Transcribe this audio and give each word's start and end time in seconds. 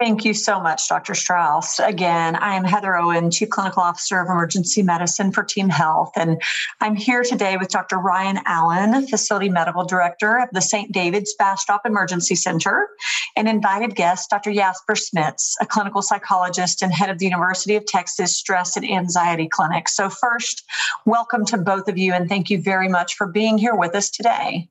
Thank 0.00 0.24
you 0.24 0.32
so 0.32 0.58
much, 0.58 0.88
Dr. 0.88 1.14
Strauss. 1.14 1.78
Again, 1.78 2.34
I 2.34 2.54
am 2.54 2.64
Heather 2.64 2.96
Owen, 2.96 3.30
Chief 3.30 3.50
Clinical 3.50 3.82
Officer 3.82 4.18
of 4.18 4.28
Emergency 4.30 4.82
Medicine 4.82 5.30
for 5.30 5.44
Team 5.44 5.68
Health, 5.68 6.12
and 6.16 6.40
I'm 6.80 6.96
here 6.96 7.22
today 7.22 7.58
with 7.58 7.68
Dr. 7.68 7.98
Ryan 7.98 8.38
Allen, 8.46 9.06
Facility 9.08 9.50
Medical 9.50 9.84
Director 9.84 10.38
of 10.38 10.48
the 10.52 10.62
St. 10.62 10.90
David's 10.90 11.34
Bastrop 11.34 11.82
Emergency 11.84 12.34
Center, 12.34 12.88
and 13.36 13.46
invited 13.46 13.94
guest, 13.94 14.30
Dr. 14.30 14.54
Jasper 14.54 14.94
Smits, 14.94 15.52
a 15.60 15.66
clinical 15.66 16.00
psychologist 16.00 16.80
and 16.80 16.94
head 16.94 17.10
of 17.10 17.18
the 17.18 17.26
University 17.26 17.76
of 17.76 17.84
Texas 17.84 18.34
Stress 18.34 18.78
and 18.78 18.90
Anxiety 18.90 19.48
Clinic. 19.48 19.86
So, 19.86 20.08
first, 20.08 20.64
welcome 21.04 21.44
to 21.44 21.58
both 21.58 21.88
of 21.88 21.98
you, 21.98 22.14
and 22.14 22.26
thank 22.26 22.48
you 22.48 22.58
very 22.62 22.88
much 22.88 23.16
for 23.16 23.26
being 23.26 23.58
here 23.58 23.74
with 23.74 23.94
us 23.94 24.08
today. 24.08 24.66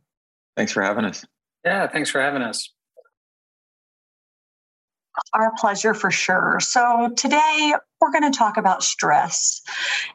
Thanks 0.58 0.72
for 0.72 0.82
having 0.82 1.06
us. 1.06 1.24
Yeah, 1.64 1.86
thanks 1.86 2.10
for 2.10 2.20
having 2.20 2.42
us. 2.42 2.72
Our 5.34 5.54
pleasure 5.58 5.94
for 5.94 6.12
sure. 6.12 6.60
So, 6.60 7.12
today 7.16 7.74
we're 8.02 8.12
going 8.12 8.32
to 8.32 8.38
talk 8.38 8.58
about 8.58 8.84
stress. 8.84 9.62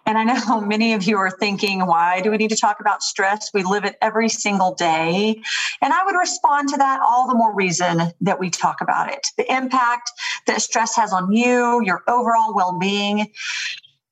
And 0.07 0.17
I 0.17 0.25
know 0.25 0.61
many 0.67 0.95
of 0.95 1.05
you 1.05 1.19
are 1.19 1.31
thinking, 1.31 1.87
why 1.87 2.21
do 2.21 2.31
we 2.31 2.37
need 2.37 2.51
to 2.51 2.57
talk 2.57 2.81
about 2.81 3.03
stress? 3.03 3.51
We 3.53 3.63
live 3.63 3.85
it 3.85 3.97
every 4.01 4.29
single 4.29 4.75
day. 4.75 5.41
And 5.83 5.93
I 5.93 6.05
would 6.05 6.17
respond 6.17 6.71
to 6.71 6.77
that 6.79 7.01
all 7.07 7.29
the 7.29 7.35
more 7.35 7.55
reason 7.55 8.13
that 8.23 8.41
we 8.41 8.51
talk 8.51 8.81
about 8.81 9.13
it 9.13 9.27
the 9.37 9.53
impact 9.53 10.11
that 10.47 10.63
stress 10.63 10.97
has 10.97 11.13
on 11.13 11.33
you, 11.33 11.83
your 11.85 12.03
overall 12.09 12.55
well 12.55 12.79
being, 12.79 13.33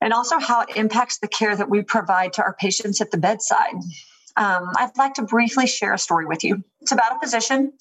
and 0.01 0.13
also 0.13 0.39
how 0.39 0.63
it 0.63 0.77
impacts 0.77 1.19
the 1.19 1.29
care 1.29 1.57
that 1.57 1.71
we 1.71 1.83
provide 1.83 2.33
to 2.35 2.43
our 2.43 2.55
patients 2.55 3.01
at 3.01 3.11
the 3.11 3.19
bedside 3.19 3.75
um, 4.37 4.71
I'd 4.77 4.97
like 4.97 5.15
to 5.15 5.23
briefly 5.23 5.67
share 5.67 5.93
a 5.93 5.99
story 5.99 6.27
with 6.27 6.45
you. 6.45 6.63
It's 6.81 6.93
about 6.93 7.17
a 7.17 7.21
physician 7.21 7.73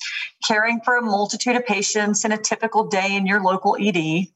caring 0.48 0.82
for 0.82 0.98
a 0.98 1.02
multitude 1.02 1.56
of 1.56 1.66
patients 1.66 2.26
in 2.26 2.32
a 2.32 2.38
typical 2.38 2.88
day 2.88 3.16
in 3.16 3.26
your 3.26 3.42
local 3.42 3.78
ED. 3.80 4.28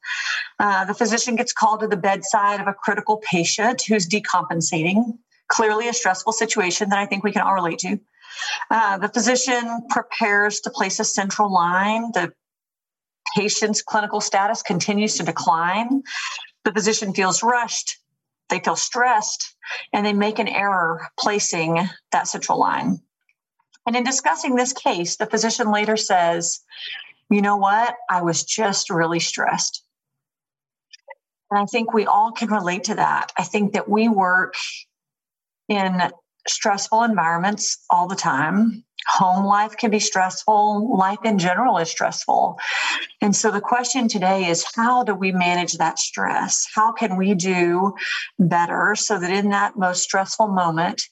Uh, 0.59 0.85
the 0.85 0.93
physician 0.93 1.35
gets 1.35 1.53
called 1.53 1.81
to 1.81 1.87
the 1.87 1.97
bedside 1.97 2.61
of 2.61 2.67
a 2.67 2.73
critical 2.73 3.17
patient 3.17 3.83
who's 3.87 4.07
decompensating, 4.07 5.17
clearly 5.47 5.87
a 5.87 5.93
stressful 5.93 6.33
situation 6.33 6.89
that 6.89 6.99
I 6.99 7.05
think 7.05 7.23
we 7.23 7.31
can 7.31 7.41
all 7.41 7.53
relate 7.53 7.79
to. 7.79 7.99
Uh, 8.69 8.97
the 8.97 9.09
physician 9.09 9.87
prepares 9.89 10.61
to 10.61 10.69
place 10.69 10.99
a 10.99 11.05
central 11.05 11.53
line. 11.53 12.11
The 12.13 12.33
patient's 13.35 13.81
clinical 13.81 14.21
status 14.21 14.61
continues 14.61 15.15
to 15.17 15.23
decline. 15.23 16.03
The 16.63 16.71
physician 16.71 17.13
feels 17.13 17.43
rushed, 17.43 17.97
they 18.49 18.59
feel 18.59 18.75
stressed 18.75 19.55
and 19.93 20.05
they 20.05 20.13
make 20.13 20.39
an 20.39 20.47
error 20.47 21.07
placing 21.19 21.79
that 22.11 22.27
central 22.27 22.59
line. 22.59 22.99
And 23.85 23.95
in 23.95 24.03
discussing 24.03 24.55
this 24.55 24.73
case, 24.73 25.17
the 25.17 25.25
physician 25.25 25.71
later 25.71 25.97
says, 25.97 26.61
You 27.29 27.41
know 27.41 27.57
what? 27.57 27.95
I 28.09 28.21
was 28.21 28.43
just 28.43 28.89
really 28.89 29.19
stressed. 29.19 29.83
And 31.51 31.59
I 31.59 31.65
think 31.65 31.93
we 31.93 32.05
all 32.05 32.31
can 32.31 32.49
relate 32.49 32.85
to 32.85 32.95
that. 32.95 33.31
I 33.37 33.43
think 33.43 33.73
that 33.73 33.87
we 33.87 34.07
work 34.07 34.55
in 35.69 36.01
stressful 36.47 37.03
environments 37.03 37.83
all 37.89 38.07
the 38.07 38.15
time 38.15 38.83
home 39.07 39.45
life 39.45 39.77
can 39.77 39.91
be 39.91 39.99
stressful 39.99 40.97
life 40.97 41.19
in 41.23 41.37
general 41.37 41.77
is 41.77 41.89
stressful 41.89 42.57
and 43.21 43.35
so 43.35 43.51
the 43.51 43.61
question 43.61 44.07
today 44.07 44.45
is 44.45 44.65
how 44.75 45.03
do 45.03 45.13
we 45.13 45.31
manage 45.31 45.73
that 45.73 45.99
stress 45.99 46.65
how 46.73 46.91
can 46.91 47.15
we 47.17 47.35
do 47.35 47.93
better 48.39 48.95
so 48.95 49.19
that 49.19 49.31
in 49.31 49.49
that 49.49 49.77
most 49.77 50.01
stressful 50.01 50.47
moment 50.47 51.03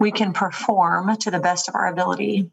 we 0.00 0.10
can 0.10 0.32
perform 0.32 1.14
to 1.16 1.30
the 1.30 1.40
best 1.40 1.68
of 1.68 1.74
our 1.74 1.88
ability 1.88 2.50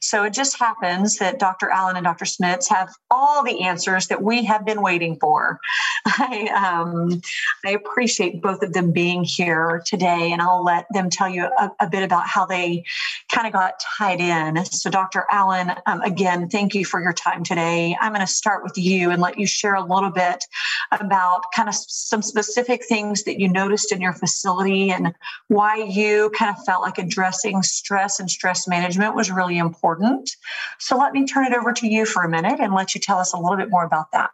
so 0.00 0.24
it 0.24 0.32
just 0.32 0.58
happens 0.58 1.18
that 1.18 1.38
Dr. 1.38 1.70
Allen 1.70 1.96
and 1.96 2.04
Dr. 2.04 2.24
Smits 2.24 2.68
have 2.68 2.88
all 3.10 3.42
the 3.42 3.62
answers 3.62 4.06
that 4.08 4.22
we 4.22 4.44
have 4.44 4.64
been 4.64 4.82
waiting 4.82 5.18
for. 5.20 5.58
I, 6.06 6.48
um, 6.54 7.20
I 7.66 7.70
appreciate 7.70 8.40
both 8.40 8.62
of 8.62 8.72
them 8.72 8.92
being 8.92 9.24
here 9.24 9.82
today, 9.84 10.32
and 10.32 10.40
I'll 10.40 10.64
let 10.64 10.86
them 10.92 11.10
tell 11.10 11.28
you 11.28 11.44
a, 11.44 11.70
a 11.80 11.88
bit 11.88 12.02
about 12.02 12.26
how 12.26 12.46
they 12.46 12.84
kind 13.32 13.46
of 13.46 13.52
got 13.52 13.74
tied 13.98 14.20
in. 14.20 14.64
So, 14.66 14.88
Dr. 14.90 15.24
Allen, 15.32 15.72
um, 15.86 16.00
again, 16.02 16.48
thank 16.48 16.74
you 16.74 16.84
for 16.84 17.02
your 17.02 17.12
time 17.12 17.42
today. 17.42 17.96
I'm 18.00 18.12
going 18.12 18.24
to 18.24 18.32
start 18.32 18.62
with 18.62 18.78
you 18.78 19.10
and 19.10 19.20
let 19.20 19.38
you 19.38 19.46
share 19.46 19.74
a 19.74 19.82
little 19.82 20.10
bit 20.10 20.44
about 20.92 21.42
kind 21.54 21.68
of 21.68 21.74
some 21.74 22.22
specific 22.22 22.84
things 22.84 23.24
that 23.24 23.40
you 23.40 23.48
noticed 23.48 23.92
in 23.92 24.00
your 24.00 24.12
facility 24.12 24.90
and 24.90 25.14
why 25.48 25.76
you 25.76 26.30
kind 26.36 26.54
of 26.56 26.64
felt 26.64 26.82
like 26.82 26.98
addressing 26.98 27.62
stress 27.62 28.20
and 28.20 28.30
stress 28.30 28.68
management 28.68 29.14
was 29.14 29.30
really 29.30 29.58
important. 29.58 30.30
So 30.78 30.96
let 30.96 31.12
me 31.12 31.26
turn 31.26 31.46
it 31.46 31.52
over 31.52 31.72
to 31.72 31.86
you 31.86 32.06
for 32.06 32.22
a 32.22 32.28
minute 32.28 32.60
and 32.60 32.72
let 32.74 32.94
you 32.94 33.00
tell 33.00 33.18
us 33.18 33.32
a 33.32 33.38
little 33.38 33.56
bit 33.56 33.70
more 33.70 33.84
about 33.84 34.12
that. 34.12 34.30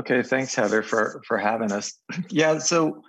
Okay, 0.00 0.22
thanks, 0.22 0.54
Heather, 0.54 0.82
for 0.82 1.20
for 1.26 1.36
having 1.36 1.72
us. 1.72 1.92
Yeah, 2.30 2.58
so 2.58 3.02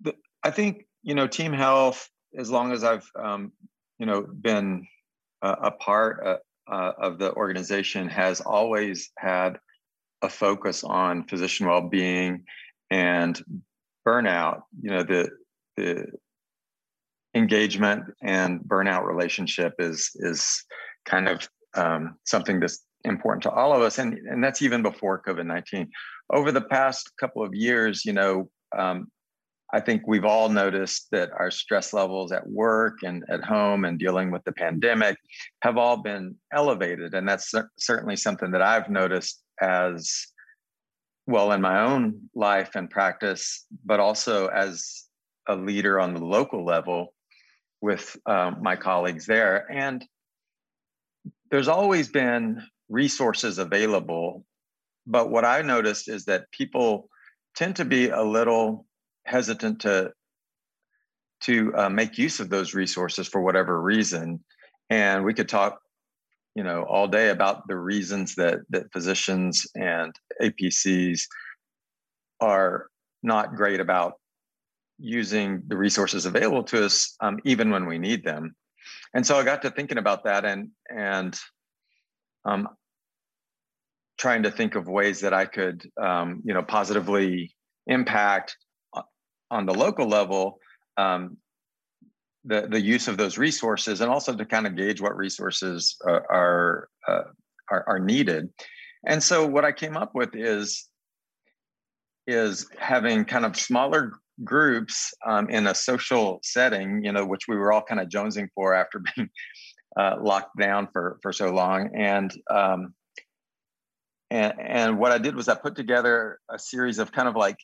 the, 0.00 0.14
I 0.42 0.50
think 0.50 0.84
you 1.04 1.14
know 1.14 1.28
Team 1.28 1.52
Health. 1.52 2.08
As 2.36 2.50
long 2.50 2.72
as 2.72 2.82
I've 2.82 3.08
um, 3.14 3.52
you 4.00 4.06
know 4.06 4.22
been 4.22 4.84
a 5.42 5.70
part 5.70 6.26
uh, 6.26 6.36
uh, 6.72 6.92
of 6.98 7.18
the 7.18 7.32
organization, 7.34 8.08
has 8.08 8.40
always 8.40 9.10
had 9.16 9.60
a 10.22 10.28
focus 10.28 10.82
on 10.82 11.24
physician 11.28 11.68
well-being 11.68 12.44
and 12.90 13.40
burnout. 14.06 14.62
You 14.80 14.90
know 14.90 15.02
the 15.04 15.30
the 15.76 16.06
engagement 17.36 18.06
and 18.22 18.60
burnout 18.60 19.06
relationship 19.06 19.74
is 19.78 20.10
is 20.16 20.64
kind 21.06 21.28
of 21.28 21.48
um, 21.76 22.16
something 22.24 22.58
that's 22.58 22.82
important 23.04 23.42
to 23.44 23.50
all 23.50 23.72
of 23.72 23.82
us, 23.82 23.98
and 23.98 24.18
and 24.18 24.42
that's 24.42 24.62
even 24.62 24.82
before 24.82 25.22
COVID 25.22 25.46
nineteen. 25.46 25.90
Over 26.30 26.52
the 26.52 26.60
past 26.60 27.12
couple 27.18 27.42
of 27.44 27.54
years, 27.54 28.04
you 28.04 28.12
know, 28.12 28.48
um, 28.76 29.08
I 29.72 29.80
think 29.80 30.02
we've 30.06 30.24
all 30.24 30.48
noticed 30.48 31.08
that 31.12 31.30
our 31.38 31.50
stress 31.50 31.92
levels 31.92 32.32
at 32.32 32.46
work 32.46 32.98
and 33.02 33.24
at 33.28 33.42
home 33.42 33.84
and 33.84 33.98
dealing 33.98 34.30
with 34.30 34.44
the 34.44 34.52
pandemic 34.52 35.16
have 35.62 35.76
all 35.76 35.96
been 35.96 36.36
elevated, 36.52 37.14
and 37.14 37.28
that's 37.28 37.52
certainly 37.78 38.16
something 38.16 38.50
that 38.52 38.62
I've 38.62 38.90
noticed 38.90 39.42
as 39.60 40.26
well 41.26 41.52
in 41.52 41.60
my 41.60 41.80
own 41.80 42.28
life 42.34 42.70
and 42.74 42.90
practice, 42.90 43.66
but 43.84 44.00
also 44.00 44.48
as 44.48 45.04
a 45.48 45.54
leader 45.54 46.00
on 46.00 46.14
the 46.14 46.24
local 46.24 46.64
level 46.64 47.14
with 47.80 48.16
um, 48.26 48.58
my 48.60 48.76
colleagues 48.76 49.26
there. 49.26 49.70
And 49.70 50.04
there's 51.50 51.68
always 51.68 52.08
been 52.08 52.62
resources 52.92 53.58
available. 53.58 54.44
But 55.06 55.30
what 55.30 55.44
I 55.44 55.62
noticed 55.62 56.08
is 56.08 56.26
that 56.26 56.50
people 56.52 57.08
tend 57.56 57.76
to 57.76 57.84
be 57.84 58.10
a 58.10 58.22
little 58.22 58.86
hesitant 59.24 59.80
to 59.80 60.12
to 61.42 61.74
uh, 61.76 61.88
make 61.88 62.18
use 62.18 62.38
of 62.38 62.50
those 62.50 62.72
resources 62.72 63.26
for 63.26 63.40
whatever 63.40 63.82
reason. 63.82 64.44
And 64.90 65.24
we 65.24 65.34
could 65.34 65.48
talk, 65.48 65.80
you 66.54 66.62
know, 66.62 66.84
all 66.84 67.08
day 67.08 67.30
about 67.30 67.66
the 67.66 67.76
reasons 67.76 68.36
that 68.36 68.60
that 68.70 68.92
physicians 68.92 69.66
and 69.74 70.14
APCs 70.40 71.22
are 72.40 72.86
not 73.22 73.56
great 73.56 73.80
about 73.80 74.14
using 74.98 75.62
the 75.66 75.76
resources 75.76 76.26
available 76.26 76.62
to 76.62 76.84
us 76.84 77.16
um, 77.20 77.38
even 77.44 77.70
when 77.70 77.86
we 77.86 77.98
need 77.98 78.24
them 78.24 78.54
and 79.14 79.26
so 79.26 79.36
i 79.36 79.42
got 79.42 79.62
to 79.62 79.70
thinking 79.70 79.98
about 79.98 80.24
that 80.24 80.44
and 80.44 80.68
and 80.88 81.38
um, 82.44 82.68
trying 84.22 84.44
to 84.44 84.52
think 84.52 84.76
of 84.76 84.86
ways 84.86 85.18
that 85.20 85.34
i 85.34 85.44
could 85.44 85.90
um, 86.00 86.40
you 86.44 86.54
know 86.54 86.62
positively 86.62 87.52
impact 87.88 88.56
uh, 88.96 89.02
on 89.50 89.66
the 89.66 89.74
local 89.74 90.06
level 90.06 90.60
um, 90.96 91.36
the 92.44 92.68
the 92.68 92.80
use 92.80 93.08
of 93.08 93.16
those 93.16 93.36
resources 93.36 94.00
and 94.00 94.08
also 94.08 94.32
to 94.32 94.44
kind 94.44 94.64
of 94.68 94.76
gauge 94.76 95.00
what 95.00 95.16
resources 95.16 95.96
are 96.06 96.24
are, 96.30 96.88
uh, 97.08 97.24
are, 97.72 97.84
are 97.88 97.98
needed 97.98 98.48
and 99.04 99.20
so 99.20 99.44
what 99.44 99.64
i 99.64 99.72
came 99.72 99.96
up 99.96 100.12
with 100.14 100.30
is 100.36 100.88
is 102.28 102.68
having 102.78 103.24
kind 103.24 103.44
of 103.44 103.56
smaller 103.56 104.12
groups 104.44 105.12
um, 105.26 105.50
in 105.50 105.66
a 105.66 105.74
social 105.74 106.38
setting, 106.44 107.04
you 107.04 107.10
know, 107.10 107.26
which 107.26 107.48
we 107.48 107.56
were 107.56 107.72
all 107.72 107.82
kind 107.82 108.00
of 108.00 108.08
jonesing 108.08 108.48
for 108.54 108.72
after 108.74 109.02
being 109.16 109.28
uh, 109.98 110.14
locked 110.20 110.56
down 110.56 110.86
for 110.92 111.18
for 111.22 111.32
so 111.32 111.50
long. 111.50 111.90
And 111.96 112.32
um, 112.48 112.94
and 114.32 114.54
and 114.58 114.98
what 114.98 115.12
I 115.12 115.18
did 115.18 115.36
was 115.36 115.48
I 115.48 115.54
put 115.54 115.76
together 115.76 116.38
a 116.50 116.58
series 116.58 116.98
of 116.98 117.12
kind 117.12 117.28
of 117.28 117.36
like 117.36 117.58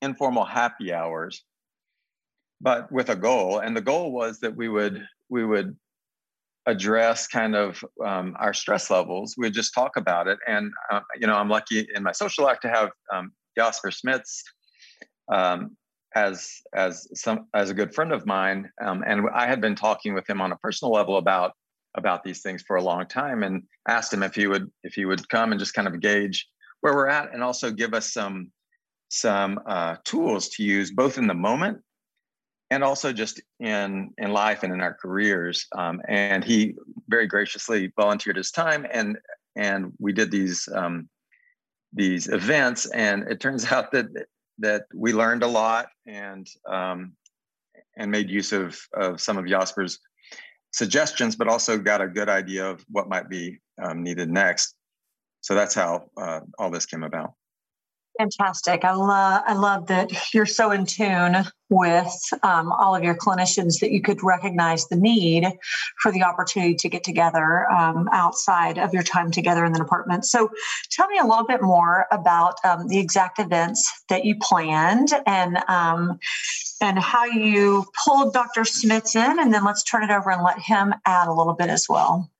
informal 0.00 0.46
happy 0.46 0.92
hours, 0.92 1.44
but 2.62 2.90
with 2.90 3.10
a 3.10 3.16
goal. 3.16 3.58
And 3.58 3.76
the 3.76 3.82
goal 3.82 4.10
was 4.10 4.40
that 4.40 4.56
we 4.56 4.68
would 4.68 5.06
we 5.28 5.44
would 5.44 5.76
address 6.66 7.26
kind 7.26 7.54
of 7.54 7.84
um, 8.02 8.34
our 8.38 8.54
stress 8.54 8.90
levels. 8.90 9.34
We'd 9.36 9.52
just 9.52 9.74
talk 9.74 9.98
about 9.98 10.26
it. 10.26 10.38
And 10.48 10.72
uh, 10.90 11.00
you 11.20 11.26
know, 11.26 11.36
I'm 11.36 11.50
lucky 11.50 11.86
in 11.94 12.02
my 12.02 12.12
social 12.12 12.44
life 12.44 12.60
to 12.60 12.70
have 12.70 12.90
um, 13.12 13.32
Jasper 13.54 13.90
Smits 13.90 14.40
um, 15.30 15.76
as 16.14 16.50
as 16.74 17.06
some 17.12 17.48
as 17.52 17.68
a 17.68 17.74
good 17.74 17.94
friend 17.94 18.12
of 18.12 18.24
mine, 18.24 18.70
um, 18.82 19.04
and 19.06 19.28
I 19.34 19.46
had 19.46 19.60
been 19.60 19.74
talking 19.74 20.14
with 20.14 20.28
him 20.28 20.40
on 20.40 20.52
a 20.52 20.56
personal 20.56 20.90
level 20.90 21.18
about 21.18 21.52
about 21.96 22.24
these 22.24 22.42
things 22.42 22.62
for 22.62 22.76
a 22.76 22.82
long 22.82 23.06
time, 23.06 23.42
and 23.42 23.62
asked 23.88 24.12
him 24.12 24.22
if 24.22 24.34
he 24.34 24.46
would 24.46 24.70
if 24.82 24.94
he 24.94 25.04
would 25.04 25.28
come 25.28 25.52
and 25.52 25.58
just 25.58 25.74
kind 25.74 25.88
of 25.88 26.00
gauge 26.00 26.48
where 26.80 26.94
we're 26.94 27.08
at 27.08 27.32
and 27.32 27.42
also 27.42 27.70
give 27.70 27.94
us 27.94 28.12
some 28.12 28.50
some 29.08 29.60
uh, 29.66 29.96
tools 30.04 30.48
to 30.50 30.62
use 30.62 30.90
both 30.90 31.18
in 31.18 31.26
the 31.26 31.34
moment 31.34 31.80
and 32.70 32.82
also 32.82 33.12
just 33.12 33.40
in 33.60 34.10
in 34.18 34.32
life 34.32 34.62
and 34.62 34.72
in 34.72 34.80
our 34.80 34.94
careers. 34.94 35.66
Um, 35.76 36.00
and 36.08 36.44
he 36.44 36.74
very 37.08 37.26
graciously 37.26 37.92
volunteered 37.96 38.36
his 38.36 38.50
time, 38.50 38.86
and 38.90 39.18
and 39.56 39.92
we 39.98 40.12
did 40.12 40.30
these 40.30 40.68
um, 40.74 41.08
these 41.92 42.28
events. 42.28 42.86
And 42.90 43.22
it 43.30 43.40
turns 43.40 43.64
out 43.72 43.92
that 43.92 44.06
that 44.58 44.86
we 44.94 45.12
learned 45.12 45.42
a 45.42 45.48
lot 45.48 45.86
and 46.06 46.46
um, 46.66 47.12
and 47.96 48.10
made 48.10 48.30
use 48.30 48.52
of 48.52 48.78
of 48.92 49.20
some 49.20 49.38
of 49.38 49.46
Jasper's 49.46 50.00
suggestions, 50.74 51.36
but 51.36 51.46
also 51.46 51.78
got 51.78 52.00
a 52.00 52.08
good 52.08 52.28
idea 52.28 52.68
of 52.68 52.84
what 52.90 53.08
might 53.08 53.28
be 53.28 53.60
um, 53.80 54.02
needed 54.02 54.28
next. 54.28 54.74
So 55.40 55.54
that's 55.54 55.74
how 55.74 56.06
uh, 56.16 56.40
all 56.58 56.70
this 56.70 56.84
came 56.84 57.04
about. 57.04 57.34
Fantastic. 58.18 58.84
I 58.84 58.94
love 58.94 59.42
I 59.44 59.54
love 59.54 59.88
that 59.88 60.32
you're 60.32 60.46
so 60.46 60.70
in 60.70 60.86
tune 60.86 61.44
with 61.68 62.14
um, 62.44 62.70
all 62.70 62.94
of 62.94 63.02
your 63.02 63.16
clinicians 63.16 63.80
that 63.80 63.90
you 63.90 64.00
could 64.00 64.22
recognize 64.22 64.86
the 64.86 64.94
need 64.94 65.44
for 66.00 66.12
the 66.12 66.22
opportunity 66.22 66.76
to 66.76 66.88
get 66.88 67.02
together 67.02 67.68
um, 67.72 68.08
outside 68.12 68.78
of 68.78 68.94
your 68.94 69.02
time 69.02 69.32
together 69.32 69.64
in 69.64 69.72
the 69.72 69.80
department. 69.80 70.24
So, 70.24 70.48
tell 70.92 71.08
me 71.08 71.18
a 71.18 71.26
little 71.26 71.46
bit 71.46 71.60
more 71.60 72.06
about 72.12 72.54
um, 72.64 72.86
the 72.86 73.00
exact 73.00 73.40
events 73.40 73.90
that 74.08 74.24
you 74.24 74.36
planned 74.40 75.08
and 75.26 75.58
um, 75.66 76.20
and 76.80 76.98
how 77.00 77.24
you 77.24 77.84
pulled 78.04 78.32
Dr. 78.32 78.60
Smits 78.60 79.16
in, 79.16 79.40
and 79.40 79.52
then 79.52 79.64
let's 79.64 79.82
turn 79.82 80.04
it 80.04 80.10
over 80.10 80.30
and 80.30 80.42
let 80.44 80.60
him 80.60 80.94
add 81.04 81.26
a 81.26 81.32
little 81.32 81.54
bit 81.54 81.68
as 81.68 81.86
well 81.88 82.30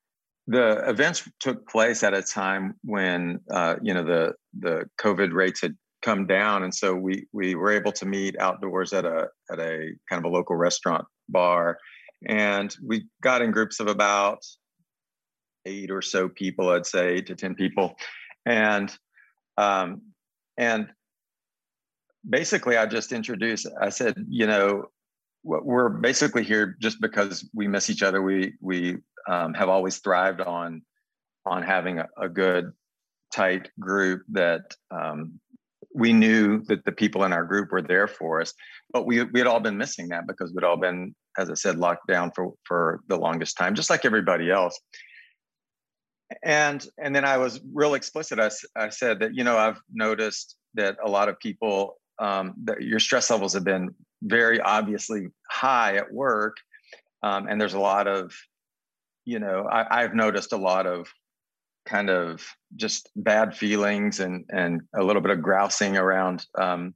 the 0.47 0.89
events 0.89 1.29
took 1.41 1.69
place 1.69 2.03
at 2.03 2.15
a 2.15 2.23
time 2.23 2.75
when 2.85 3.41
uh, 3.51 3.77
you 3.83 3.95
know 3.95 4.05
the 4.05 4.35
the 4.59 4.85
COVID 5.01 5.33
rates 5.33 5.61
had 5.61 5.77
come 6.03 6.27
down, 6.27 6.63
and 6.63 6.75
so 6.75 6.95
we 6.95 7.27
we 7.33 7.55
were 7.55 7.73
able 7.73 7.93
to 7.93 8.07
meet 8.07 8.39
outdoors 8.39 8.93
at 8.93 9.05
a 9.05 9.29
at 9.51 9.59
a 9.59 9.93
kind 10.09 10.25
of 10.25 10.25
a 10.25 10.35
local 10.35 10.57
restaurant 10.57 11.07
bar, 11.29 11.79
and 12.29 12.77
we 12.87 13.07
got 13.23 13.43
in 13.43 13.51
groups 13.53 13.81
of 13.81 13.87
about 13.87 14.45
eight 15.67 15.91
or 15.91 16.03
so 16.03 16.29
people, 16.29 16.69
I'd 16.69 16.85
say 16.85 17.15
eight 17.15 17.27
to 17.29 17.35
ten 17.35 17.55
people, 17.55 17.95
and 18.45 18.95
um, 19.57 20.03
and 20.59 20.89
basically 22.29 22.77
I 22.77 22.85
just 22.85 23.13
introduced. 23.13 23.67
I 23.81 23.89
said, 23.89 24.15
you 24.29 24.47
know, 24.47 24.85
we're 25.43 25.89
basically 25.89 26.45
here 26.45 26.77
just 26.81 27.01
because 27.01 27.49
we 27.55 27.67
miss 27.67 27.89
each 27.89 28.03
other. 28.03 28.21
We 28.21 28.55
we 28.61 28.99
um, 29.29 29.55
have 29.55 29.69
always 29.69 29.99
thrived 29.99 30.41
on 30.41 30.83
on 31.47 31.63
having 31.63 31.99
a, 31.99 32.09
a 32.19 32.29
good 32.29 32.73
tight 33.33 33.69
group 33.79 34.23
that 34.31 34.63
um, 34.91 35.41
we 35.95 36.13
knew 36.13 36.63
that 36.65 36.85
the 36.85 36.93
people 36.93 37.25
in 37.25 37.33
our 37.33 37.45
group 37.45 37.71
were 37.71 37.83
there 37.83 38.09
for 38.09 38.41
us 38.41 38.55
but 38.95 39.07
we, 39.07 39.23
we 39.25 39.41
had 39.41 39.47
all 39.47 39.61
been 39.61 39.77
missing 39.77 40.09
that 40.09 40.27
because 40.27 40.53
we'd 40.55 40.65
all 40.65 40.77
been 40.77 41.15
as 41.37 41.51
i 41.51 41.55
said 41.55 41.79
locked 41.79 42.07
down 42.07 42.31
for 42.35 42.53
for 42.65 43.01
the 43.09 43.17
longest 43.17 43.59
time 43.59 43.75
just 43.75 43.91
like 43.91 44.05
everybody 44.05 44.51
else. 44.51 44.79
And 46.43 46.87
and 46.99 47.15
then 47.15 47.25
i 47.25 47.37
was 47.37 47.61
real 47.73 47.95
explicit. 47.95 48.39
I, 48.39 48.51
I 48.77 48.89
said 48.89 49.21
that 49.21 49.35
you 49.35 49.45
know 49.45 49.59
i've 49.59 49.81
noticed 49.93 50.57
that 50.75 50.97
a 51.05 51.11
lot 51.11 51.29
of 51.29 51.39
people 51.39 51.97
um, 52.21 52.55
that 52.65 52.81
your 52.81 53.01
stress 53.01 53.29
levels 53.31 53.53
have 53.55 53.65
been 53.65 53.95
very 54.23 54.61
obviously 54.61 55.27
high 55.51 55.97
at 55.97 56.13
work 56.13 56.57
um, 57.23 57.47
and 57.49 57.61
there's 57.61 57.75
a 57.75 57.81
lot 57.81 58.07
of 58.07 58.33
you 59.25 59.39
know, 59.39 59.67
I, 59.71 60.03
I've 60.03 60.15
noticed 60.15 60.53
a 60.53 60.57
lot 60.57 60.87
of 60.87 61.09
kind 61.87 62.09
of 62.11 62.43
just 62.77 63.11
bad 63.17 63.57
feelings 63.57 64.21
and 64.21 64.45
and 64.51 64.83
a 64.95 65.03
little 65.03 65.23
bit 65.23 65.31
of 65.31 65.43
grousing 65.43 65.97
around 65.97 66.47
um, 66.59 66.95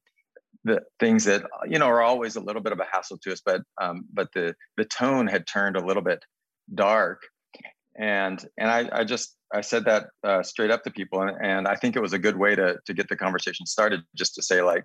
the 0.64 0.82
things 1.00 1.24
that 1.24 1.42
you 1.66 1.78
know 1.78 1.86
are 1.86 2.02
always 2.02 2.36
a 2.36 2.40
little 2.40 2.62
bit 2.62 2.72
of 2.72 2.80
a 2.80 2.86
hassle 2.90 3.18
to 3.22 3.32
us, 3.32 3.40
but 3.44 3.62
um, 3.80 4.04
but 4.12 4.28
the 4.34 4.54
the 4.76 4.84
tone 4.84 5.26
had 5.26 5.46
turned 5.46 5.76
a 5.76 5.84
little 5.84 6.02
bit 6.02 6.24
dark, 6.74 7.22
and 7.98 8.44
and 8.58 8.70
I, 8.70 8.88
I 8.92 9.04
just 9.04 9.36
I 9.52 9.60
said 9.60 9.84
that 9.86 10.08
uh, 10.24 10.42
straight 10.42 10.70
up 10.70 10.84
to 10.84 10.90
people, 10.90 11.22
and, 11.22 11.36
and 11.42 11.68
I 11.68 11.74
think 11.74 11.96
it 11.96 12.02
was 12.02 12.12
a 12.12 12.18
good 12.18 12.36
way 12.36 12.54
to 12.54 12.78
to 12.84 12.94
get 12.94 13.08
the 13.08 13.16
conversation 13.16 13.66
started, 13.66 14.02
just 14.16 14.34
to 14.34 14.42
say 14.42 14.62
like, 14.62 14.84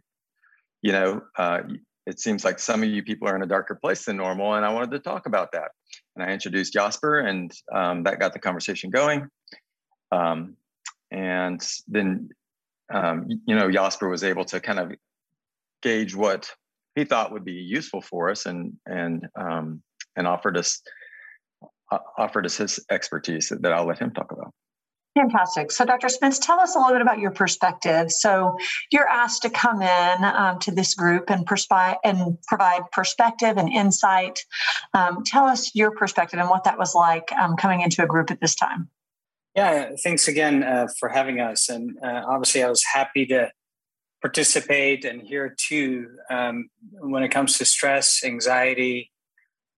you 0.82 0.92
know, 0.92 1.22
uh, 1.38 1.62
it 2.06 2.20
seems 2.20 2.46
like 2.46 2.60
some 2.60 2.84
of 2.84 2.90
you 2.90 3.04
people 3.04 3.28
are 3.28 3.36
in 3.36 3.44
a 3.44 3.48
darker 3.48 3.76
place 3.76 4.06
than 4.06 4.18
normal, 4.18 4.54
and 4.54 4.66
I 4.66 4.74
wanted 4.74 4.92
to 4.92 5.00
talk 5.00 5.26
about 5.26 5.52
that. 5.54 5.72
And 6.16 6.24
I 6.24 6.32
introduced 6.32 6.74
Jasper, 6.74 7.20
and 7.20 7.52
um, 7.74 8.04
that 8.04 8.20
got 8.20 8.34
the 8.34 8.40
conversation 8.40 8.90
going. 8.90 9.28
Um, 10.12 10.56
and 11.12 11.66
then, 11.88 12.30
um, 12.94 13.28
you 13.48 13.56
know, 13.56 13.72
Jasper 13.72 14.10
was 14.10 14.24
able 14.24 14.46
to 14.46 14.60
kind 14.60 14.80
of 14.80 14.92
gauge 15.82 16.16
what 16.16 16.52
he 16.96 17.04
thought 17.04 17.32
would 17.32 17.46
be 17.46 17.54
useful 17.54 18.02
for 18.02 18.30
us, 18.30 18.46
and 18.46 18.74
and 18.86 19.28
um, 19.36 19.82
and 20.16 20.28
offered 20.28 20.58
us 20.58 20.82
offered 22.18 22.46
us 22.46 22.58
his 22.58 22.80
expertise 22.90 23.52
that 23.62 23.74
I'll 23.74 23.88
let 23.88 24.00
him 24.00 24.12
talk 24.12 24.32
about. 24.32 24.54
Fantastic. 25.16 25.72
So, 25.72 25.86
Dr. 25.86 26.08
Smits, 26.08 26.40
tell 26.42 26.60
us 26.60 26.76
a 26.76 26.80
little 26.80 26.94
bit 26.94 27.02
about 27.02 27.20
your 27.20 27.30
perspective. 27.30 28.12
So, 28.12 28.58
you're 28.92 29.08
asked 29.08 29.44
to 29.44 29.50
come 29.52 29.82
in 29.84 30.24
um, 30.24 30.58
to 30.60 30.72
this 30.72 30.96
group 30.96 31.30
and, 31.30 31.46
perspi- 31.46 31.98
and 32.04 32.38
provide 32.48 32.90
perspective 32.92 33.58
and 33.58 33.70
insight. 33.70 34.40
Um, 34.96 35.24
tell 35.24 35.46
us 35.46 35.76
your 35.76 35.92
perspective 35.92 36.40
and 36.40 36.50
what 36.50 36.64
that 36.64 36.80
was 36.80 36.96
like 36.96 37.32
um, 37.34 37.58
coming 37.58 37.82
into 37.82 38.04
a 38.04 38.08
group 38.08 38.32
at 38.32 38.42
this 38.42 38.56
time. 38.56 38.90
Yeah, 39.56 39.92
thanks 40.04 40.28
again 40.28 40.64
uh, 40.64 40.88
for 41.00 41.10
having 41.10 41.40
us. 41.40 41.70
And 41.70 41.96
uh, 42.04 42.24
obviously, 42.28 42.64
I 42.64 42.70
was 42.70 42.84
happy 42.84 43.28
to 43.28 43.52
participate 44.24 45.06
and 45.06 45.22
here 45.22 45.54
too 45.60 46.08
um, 46.32 46.70
when 46.94 47.22
it 47.24 47.30
comes 47.30 47.58
to 47.60 47.66
stress, 47.66 48.24
anxiety, 48.24 49.12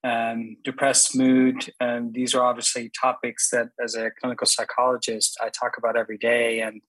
um, 0.06 0.58
depressed 0.64 1.16
mood. 1.16 1.74
Um, 1.82 2.12
these 2.14 2.36
are 2.36 2.44
obviously 2.44 2.92
topics 3.02 3.50
that, 3.50 3.70
as 3.84 3.96
a 3.96 4.12
clinical 4.22 4.46
psychologist, 4.46 5.38
I 5.42 5.50
talk 5.50 5.74
about 5.78 5.98
every 5.98 6.18
day, 6.18 6.62
and 6.62 6.82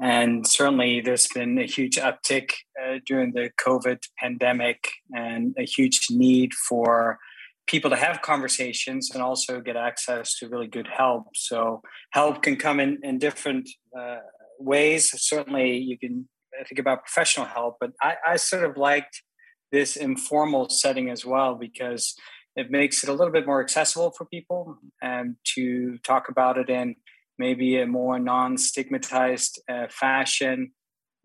and 0.00 0.46
certainly 0.46 1.00
there's 1.00 1.26
been 1.34 1.58
a 1.58 1.66
huge 1.66 1.96
uptick 1.96 2.50
uh, 2.80 2.98
during 3.06 3.32
the 3.32 3.50
COVID 3.58 4.00
pandemic, 4.18 4.90
and 5.12 5.54
a 5.58 5.64
huge 5.64 6.06
need 6.10 6.52
for 6.54 7.18
people 7.66 7.90
to 7.90 7.96
have 7.96 8.22
conversations 8.22 9.10
and 9.12 9.22
also 9.22 9.60
get 9.60 9.76
access 9.76 10.38
to 10.38 10.48
really 10.48 10.66
good 10.66 10.88
help. 10.88 11.24
So 11.34 11.82
help 12.12 12.42
can 12.42 12.56
come 12.56 12.80
in 12.80 12.98
in 13.02 13.18
different 13.18 13.68
uh, 13.98 14.18
ways. 14.58 15.10
Certainly, 15.20 15.78
you 15.78 15.98
can 15.98 16.28
think 16.66 16.78
about 16.78 17.04
professional 17.04 17.46
help, 17.46 17.76
but 17.80 17.92
I, 18.02 18.14
I 18.26 18.36
sort 18.36 18.64
of 18.64 18.76
liked 18.76 19.22
this 19.70 19.96
informal 19.96 20.68
setting 20.68 21.10
as 21.10 21.24
well 21.24 21.54
because 21.54 22.14
it 22.56 22.70
makes 22.70 23.04
it 23.04 23.10
a 23.10 23.12
little 23.12 23.32
bit 23.32 23.46
more 23.46 23.60
accessible 23.60 24.10
for 24.10 24.24
people 24.24 24.78
and 25.00 25.36
to 25.54 25.98
talk 25.98 26.28
about 26.28 26.58
it 26.58 26.68
in 26.68 26.96
maybe 27.38 27.80
a 27.80 27.86
more 27.86 28.18
non-stigmatized 28.18 29.60
uh, 29.68 29.86
fashion 29.90 30.72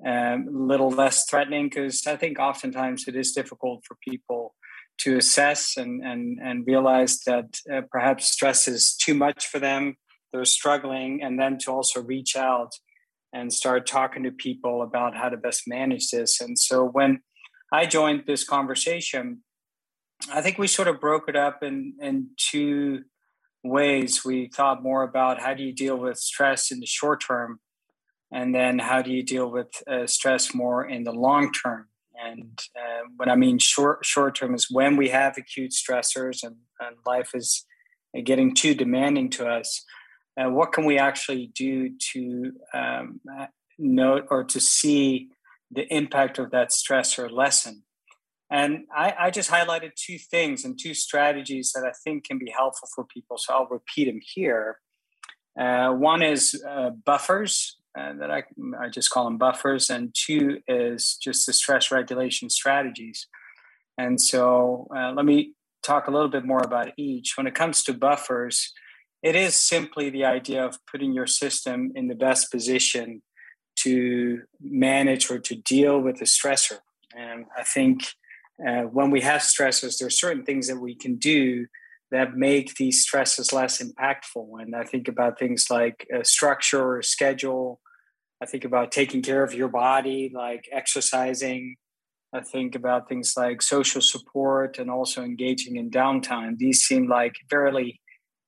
a 0.05 0.33
um, 0.33 0.47
little 0.49 0.89
less 0.89 1.29
threatening 1.29 1.69
because 1.69 2.05
i 2.07 2.15
think 2.15 2.39
oftentimes 2.39 3.07
it 3.07 3.15
is 3.15 3.31
difficult 3.31 3.83
for 3.87 3.95
people 4.03 4.53
to 4.97 5.17
assess 5.17 5.77
and 5.77 6.03
and, 6.03 6.39
and 6.43 6.67
realize 6.67 7.19
that 7.25 7.59
uh, 7.71 7.81
perhaps 7.91 8.29
stress 8.29 8.67
is 8.67 8.95
too 8.95 9.13
much 9.13 9.47
for 9.47 9.59
them 9.59 9.95
they're 10.33 10.45
struggling 10.45 11.21
and 11.23 11.39
then 11.39 11.57
to 11.59 11.71
also 11.71 12.01
reach 12.01 12.35
out 12.35 12.71
and 13.33 13.51
start 13.51 13.87
talking 13.87 14.23
to 14.23 14.31
people 14.31 14.83
about 14.83 15.15
how 15.15 15.27
to 15.27 15.37
best 15.37 15.63
manage 15.67 16.09
this. 16.09 16.39
And 16.39 16.57
so 16.57 16.85
when 16.85 17.21
I 17.73 17.87
joined 17.87 18.25
this 18.27 18.43
conversation, 18.43 19.41
I 20.31 20.41
think 20.41 20.59
we 20.59 20.67
sort 20.67 20.87
of 20.87 21.01
broke 21.01 21.27
it 21.27 21.35
up 21.35 21.63
in, 21.63 21.95
in 21.99 22.29
two 22.37 23.01
ways. 23.63 24.23
We 24.23 24.47
thought 24.47 24.83
more 24.83 25.01
about 25.01 25.41
how 25.41 25.55
do 25.55 25.63
you 25.63 25.73
deal 25.73 25.97
with 25.97 26.19
stress 26.19 26.71
in 26.71 26.79
the 26.81 26.85
short 26.85 27.23
term, 27.25 27.61
and 28.31 28.53
then 28.53 28.77
how 28.77 29.01
do 29.01 29.11
you 29.11 29.23
deal 29.23 29.49
with 29.49 29.69
uh, 29.87 30.05
stress 30.05 30.53
more 30.53 30.85
in 30.85 31.03
the 31.03 31.11
long 31.11 31.51
term. 31.51 31.87
And 32.23 32.61
uh, 32.77 33.07
what 33.17 33.27
I 33.27 33.35
mean 33.35 33.57
short 33.57 34.05
short 34.05 34.35
term 34.35 34.53
is 34.53 34.67
when 34.69 34.95
we 34.95 35.09
have 35.09 35.35
acute 35.35 35.71
stressors 35.71 36.43
and, 36.43 36.57
and 36.79 36.95
life 37.07 37.31
is 37.33 37.65
getting 38.23 38.53
too 38.53 38.75
demanding 38.75 39.31
to 39.31 39.47
us. 39.47 39.83
Uh, 40.39 40.51
what 40.51 40.73
can 40.73 40.85
we 40.85 40.99
actually 40.99 41.47
do 41.55 41.89
to 42.13 42.53
um, 42.73 43.19
note 43.79 44.27
or 44.29 44.43
to 44.43 44.59
see 44.59 45.29
the 45.73 45.91
impact 45.93 46.39
of 46.39 46.51
that 46.51 46.71
stress 46.71 47.17
or 47.17 47.29
lessen. 47.29 47.83
And 48.49 48.85
I, 48.95 49.13
I, 49.19 49.31
just 49.31 49.49
highlighted 49.49 49.95
two 49.95 50.19
things 50.19 50.63
and 50.63 50.77
two 50.79 50.93
strategies 50.93 51.71
that 51.73 51.83
I 51.83 51.91
think 52.03 52.25
can 52.25 52.37
be 52.37 52.53
helpful 52.55 52.87
for 52.93 53.03
people. 53.03 53.37
So 53.39 53.53
I'll 53.53 53.67
repeat 53.67 54.05
them 54.05 54.19
here. 54.21 54.79
Uh, 55.59 55.91
one 55.93 56.21
is 56.21 56.63
uh, 56.67 56.91
buffers 56.91 57.77
uh, 57.97 58.13
that 58.19 58.29
I, 58.29 58.43
I 58.79 58.89
just 58.89 59.09
call 59.09 59.25
them 59.25 59.37
buffers, 59.37 59.89
and 59.89 60.13
two 60.13 60.59
is 60.67 61.17
just 61.21 61.45
the 61.45 61.53
stress 61.53 61.91
regulation 61.91 62.49
strategies. 62.49 63.27
And 63.97 64.19
so 64.19 64.87
uh, 64.95 65.11
let 65.13 65.25
me 65.25 65.53
talk 65.83 66.07
a 66.07 66.11
little 66.11 66.29
bit 66.29 66.45
more 66.45 66.61
about 66.63 66.91
each. 66.97 67.37
When 67.37 67.47
it 67.47 67.55
comes 67.55 67.83
to 67.83 67.93
buffers, 67.93 68.73
it 69.21 69.35
is 69.35 69.55
simply 69.55 70.09
the 70.09 70.25
idea 70.25 70.65
of 70.65 70.79
putting 70.91 71.13
your 71.13 71.27
system 71.27 71.91
in 71.95 72.07
the 72.07 72.15
best 72.15 72.51
position 72.51 73.21
to 73.75 74.41
manage 74.61 75.29
or 75.29 75.39
to 75.39 75.55
deal 75.55 75.99
with 75.99 76.17
the 76.17 76.25
stressor. 76.25 76.79
And 77.15 77.45
I 77.57 77.63
think 77.63 78.05
uh, 78.65 78.83
when 78.83 79.11
we 79.11 79.21
have 79.21 79.41
stressors, 79.41 79.97
there 79.97 80.07
are 80.07 80.11
certain 80.11 80.43
things 80.43 80.67
that 80.67 80.79
we 80.79 80.95
can 80.95 81.17
do 81.17 81.67
that 82.11 82.35
make 82.35 82.75
these 82.75 83.01
stresses 83.01 83.51
less 83.51 83.81
impactful. 83.81 84.61
And 84.61 84.75
I 84.75 84.83
think 84.83 85.07
about 85.07 85.39
things 85.39 85.67
like 85.69 86.07
structure 86.23 86.97
or 86.97 87.01
schedule. 87.01 87.81
I 88.41 88.45
think 88.45 88.65
about 88.65 88.91
taking 88.91 89.21
care 89.21 89.43
of 89.43 89.53
your 89.53 89.69
body, 89.69 90.31
like 90.33 90.69
exercising. 90.71 91.75
I 92.33 92.41
think 92.41 92.75
about 92.75 93.09
things 93.09 93.33
like 93.37 93.61
social 93.61 94.01
support 94.01 94.77
and 94.79 94.89
also 94.91 95.23
engaging 95.23 95.75
in 95.77 95.89
downtime. 95.89 96.57
These 96.57 96.81
seem 96.81 97.07
like 97.07 97.33
fairly 97.49 97.99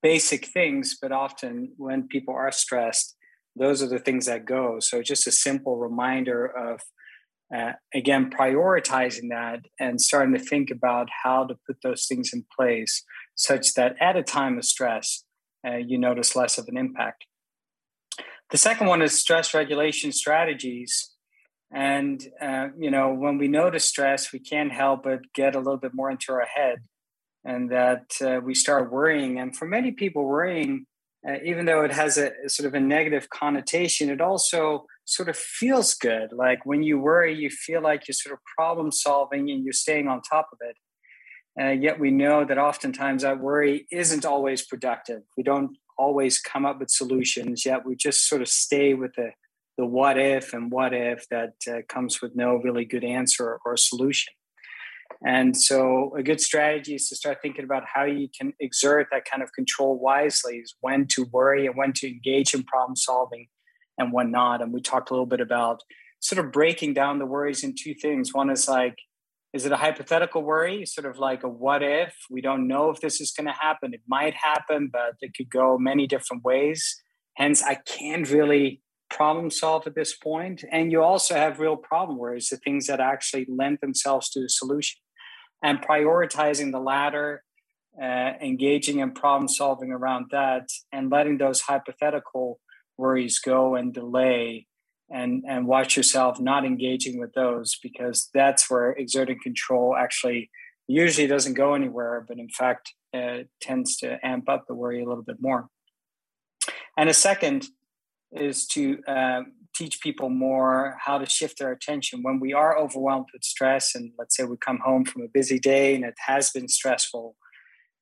basic 0.04 0.46
things, 0.46 0.98
but 1.02 1.12
often 1.12 1.74
when 1.78 2.08
people 2.08 2.36
are 2.36 2.52
stressed, 2.52 3.16
those 3.56 3.82
are 3.82 3.88
the 3.88 4.00
things 4.00 4.26
that 4.26 4.46
go. 4.46 4.80
So 4.80 5.02
just 5.02 5.28
a 5.28 5.32
simple 5.32 5.78
reminder 5.78 6.46
of 6.46 6.82
uh, 7.56 7.74
again 7.94 8.30
prioritizing 8.30 9.30
that 9.30 9.60
and 9.80 10.02
starting 10.02 10.34
to 10.34 10.40
think 10.40 10.72
about 10.72 11.08
how 11.24 11.46
to 11.46 11.56
put 11.68 11.78
those 11.84 12.06
things 12.08 12.32
in 12.34 12.44
place 12.58 13.04
such 13.36 13.74
that 13.76 13.96
at 14.02 14.16
a 14.16 14.24
time 14.24 14.58
of 14.58 14.66
stress, 14.66 15.24
uh, 15.68 15.76
you 15.76 15.98
notice 15.98 16.36
less 16.36 16.58
of 16.58 16.68
an 16.68 16.78
impact. 16.78 17.26
The 18.52 18.58
second 18.58 18.88
one 18.88 19.02
is 19.02 19.20
stress 19.20 19.54
regulation 19.54 20.12
strategies. 20.12 21.12
And, 21.74 22.24
uh, 22.42 22.68
you 22.78 22.92
know, 22.92 23.14
when 23.14 23.38
we 23.38 23.48
notice 23.48 23.86
stress, 23.86 24.32
we 24.32 24.40
can't 24.40 24.72
help 24.72 25.04
but 25.04 25.22
get 25.34 25.56
a 25.56 25.60
little 25.60 25.78
bit 25.78 25.94
more 25.94 26.12
into 26.12 26.32
our 26.32 26.46
head 26.46 26.80
and 27.44 27.70
that 27.72 28.12
uh, 28.22 28.40
we 28.44 28.54
start 28.54 28.92
worrying. 28.92 29.40
And 29.40 29.56
for 29.56 29.66
many 29.66 29.92
people, 29.92 30.26
worrying, 30.26 30.86
uh, 31.28 31.38
even 31.44 31.66
though 31.66 31.84
it 31.84 31.92
has 31.92 32.18
a, 32.18 32.32
sort 32.48 32.68
of 32.68 32.74
a 32.76 32.80
negative 32.80 33.30
connotation, 33.30 34.10
it 34.10 34.22
also 34.22 34.86
sort 35.06 35.30
of 35.30 35.36
feels 35.36 35.94
good. 35.96 36.32
Like 36.32 36.66
when 36.66 36.84
you 36.84 37.00
worry, 37.00 37.36
you 37.36 37.50
feel 37.50 37.82
like 37.82 38.08
you're 38.08 38.14
sort 38.14 38.34
of 38.34 38.40
problem 38.58 38.92
solving 38.92 39.50
and 39.50 39.64
you're 39.64 39.74
staying 39.74 40.08
on 40.08 40.22
top 40.22 40.50
of 40.54 40.60
it. 40.62 40.78
Uh, 41.60 41.72
yet 41.72 42.00
we 42.00 42.12
know 42.12 42.46
that 42.46 42.58
oftentimes 42.58 43.24
that 43.24 43.40
worry 43.40 43.88
isn't 43.92 44.26
always 44.26 44.66
productive. 44.66 45.22
We 45.38 45.44
don't 45.44 45.78
always 45.98 46.40
come 46.40 46.66
up 46.66 46.80
with 46.80 46.92
solutions, 46.92 47.66
yet 47.66 47.86
we 47.86 47.96
just 47.96 48.28
sort 48.28 48.42
of 48.42 48.50
stay 48.50 48.94
with 48.94 49.14
the, 49.16 49.32
the 49.78 49.86
what 49.86 50.18
if 50.20 50.54
and 50.54 50.72
what 50.72 50.94
if 50.94 51.28
that 51.30 51.54
uh, 51.68 51.78
comes 51.88 52.22
with 52.22 52.36
no 52.36 52.56
really 52.58 52.86
good 52.86 53.06
answer 53.06 53.60
or 53.66 53.78
solution. 53.78 54.34
And 55.26 55.58
so, 55.58 56.14
a 56.16 56.24
good 56.24 56.42
strategy 56.42 56.96
is 56.96 57.10
to 57.10 57.16
start 57.16 57.40
thinking 57.42 57.64
about 57.64 57.84
how 57.92 58.04
you 58.04 58.28
can 58.38 58.54
exert 58.60 59.08
that 59.12 59.26
kind 59.26 59.42
of 59.42 59.54
control 59.54 59.98
wisely, 59.98 60.58
is 60.58 60.76
when 60.82 61.08
to 61.08 61.26
worry 61.32 61.66
and 61.66 61.76
when 61.76 61.94
to 61.94 62.08
engage 62.08 62.54
in 62.54 62.64
problem 62.64 62.96
solving 62.96 63.48
and 63.98 64.12
when 64.12 64.32
not. 64.32 64.62
And 64.62 64.74
we 64.74 64.82
talked 64.82 65.10
a 65.10 65.14
little 65.14 65.26
bit 65.26 65.42
about 65.42 65.82
sort 66.20 66.44
of 66.44 66.52
breaking 66.52 66.94
down 66.94 67.20
the 67.20 67.26
worries 67.26 67.64
in 67.64 67.76
two 67.78 67.94
things. 67.94 68.34
One 68.34 68.50
is 68.50 68.68
like, 68.68 68.96
is 69.54 69.66
it 69.66 69.72
a 69.72 69.78
hypothetical 69.78 70.44
worry, 70.44 70.86
sort 70.86 71.06
of 71.06 71.18
like 71.18 71.44
a 71.44 71.50
what 71.50 71.82
if? 71.82 72.14
We 72.30 72.42
don't 72.42 72.68
know 72.68 72.90
if 72.90 73.00
this 73.00 73.22
is 73.22 73.32
going 73.32 73.48
to 73.48 73.54
happen. 73.54 73.94
It 73.94 74.02
might 74.08 74.34
happen, 74.34 74.90
but 74.92 75.16
it 75.22 75.32
could 75.36 75.50
go 75.50 75.78
many 75.78 76.08
different 76.08 76.44
ways. 76.44 77.02
Hence, 77.36 77.64
I 77.64 77.76
can't 77.76 78.30
really 78.30 78.82
problem 79.10 79.50
solve 79.50 79.88
at 79.88 79.96
this. 79.96 80.16
And 80.72 80.92
you 80.92 81.02
also 81.02 81.36
have 81.36 81.60
real 81.60 81.78
problem 81.78 82.18
worries, 82.18 82.50
the 82.50 82.58
things 82.58 82.88
that 82.88 83.00
actually 83.00 83.46
lend 83.50 83.80
themselves 83.82 84.30
to 84.32 84.42
the 84.42 84.50
solution. 84.50 85.00
And 85.64 85.82
prioritizing 85.82 86.72
the 86.72 86.80
latter, 86.80 87.44
uh, 88.02 88.34
engaging 88.42 89.00
in 89.00 89.12
problem 89.12 89.48
solving 89.48 89.92
around 89.92 90.28
that, 90.32 90.70
and 90.92 91.10
letting 91.10 91.38
those 91.38 91.62
hypothetical 91.62 92.60
worries 92.98 93.40
go 93.40 93.76
and 93.76 93.94
delay 93.94 94.68
and 95.10 95.44
and 95.48 95.68
watch 95.68 95.96
yourself 95.96 96.40
not 96.40 96.66
engaging 96.66 97.20
with 97.20 97.34
those 97.34 97.78
because 97.82 98.30
that's 98.34 98.70
where 98.70 98.92
exerting 98.92 99.38
control 99.42 99.96
actually 99.96 100.50
usually 100.88 101.28
doesn't 101.28 101.54
go 101.54 101.74
anywhere 101.74 102.26
but 102.28 102.40
in 102.40 102.50
fact 102.50 102.94
uh, 103.14 103.40
tends 103.62 103.98
to 103.98 104.18
amp 104.26 104.50
up 104.50 104.66
the 104.68 104.74
worry 104.74 105.02
a 105.02 105.08
little 105.08 105.24
bit 105.24 105.38
more 105.40 105.68
and 106.98 107.10
a 107.10 107.14
second 107.14 107.68
is 108.32 108.66
to 108.68 109.00
uh, 109.08 109.42
teach 109.76 110.02
people 110.02 110.30
more 110.30 110.98
how 111.00 111.18
to 111.18 111.26
shift 111.26 111.60
their 111.60 111.72
attention 111.72 112.24
when 112.24 112.40
we 112.40 112.54
are 112.54 112.78
overwhelmed 112.78 113.28
with 113.34 113.44
stress 113.44 113.96
and 113.96 114.12
let's 114.18 114.36
say 114.36 114.44
we 114.44 114.58
come 114.58 114.80
home 114.84 115.06
from 115.06 115.22
a 115.22 115.28
busy 115.28 115.60
day 115.60 115.96
and 115.96 116.04
it 116.04 116.16
has 116.26 116.52
been 116.52 116.68
stressful 116.68 117.36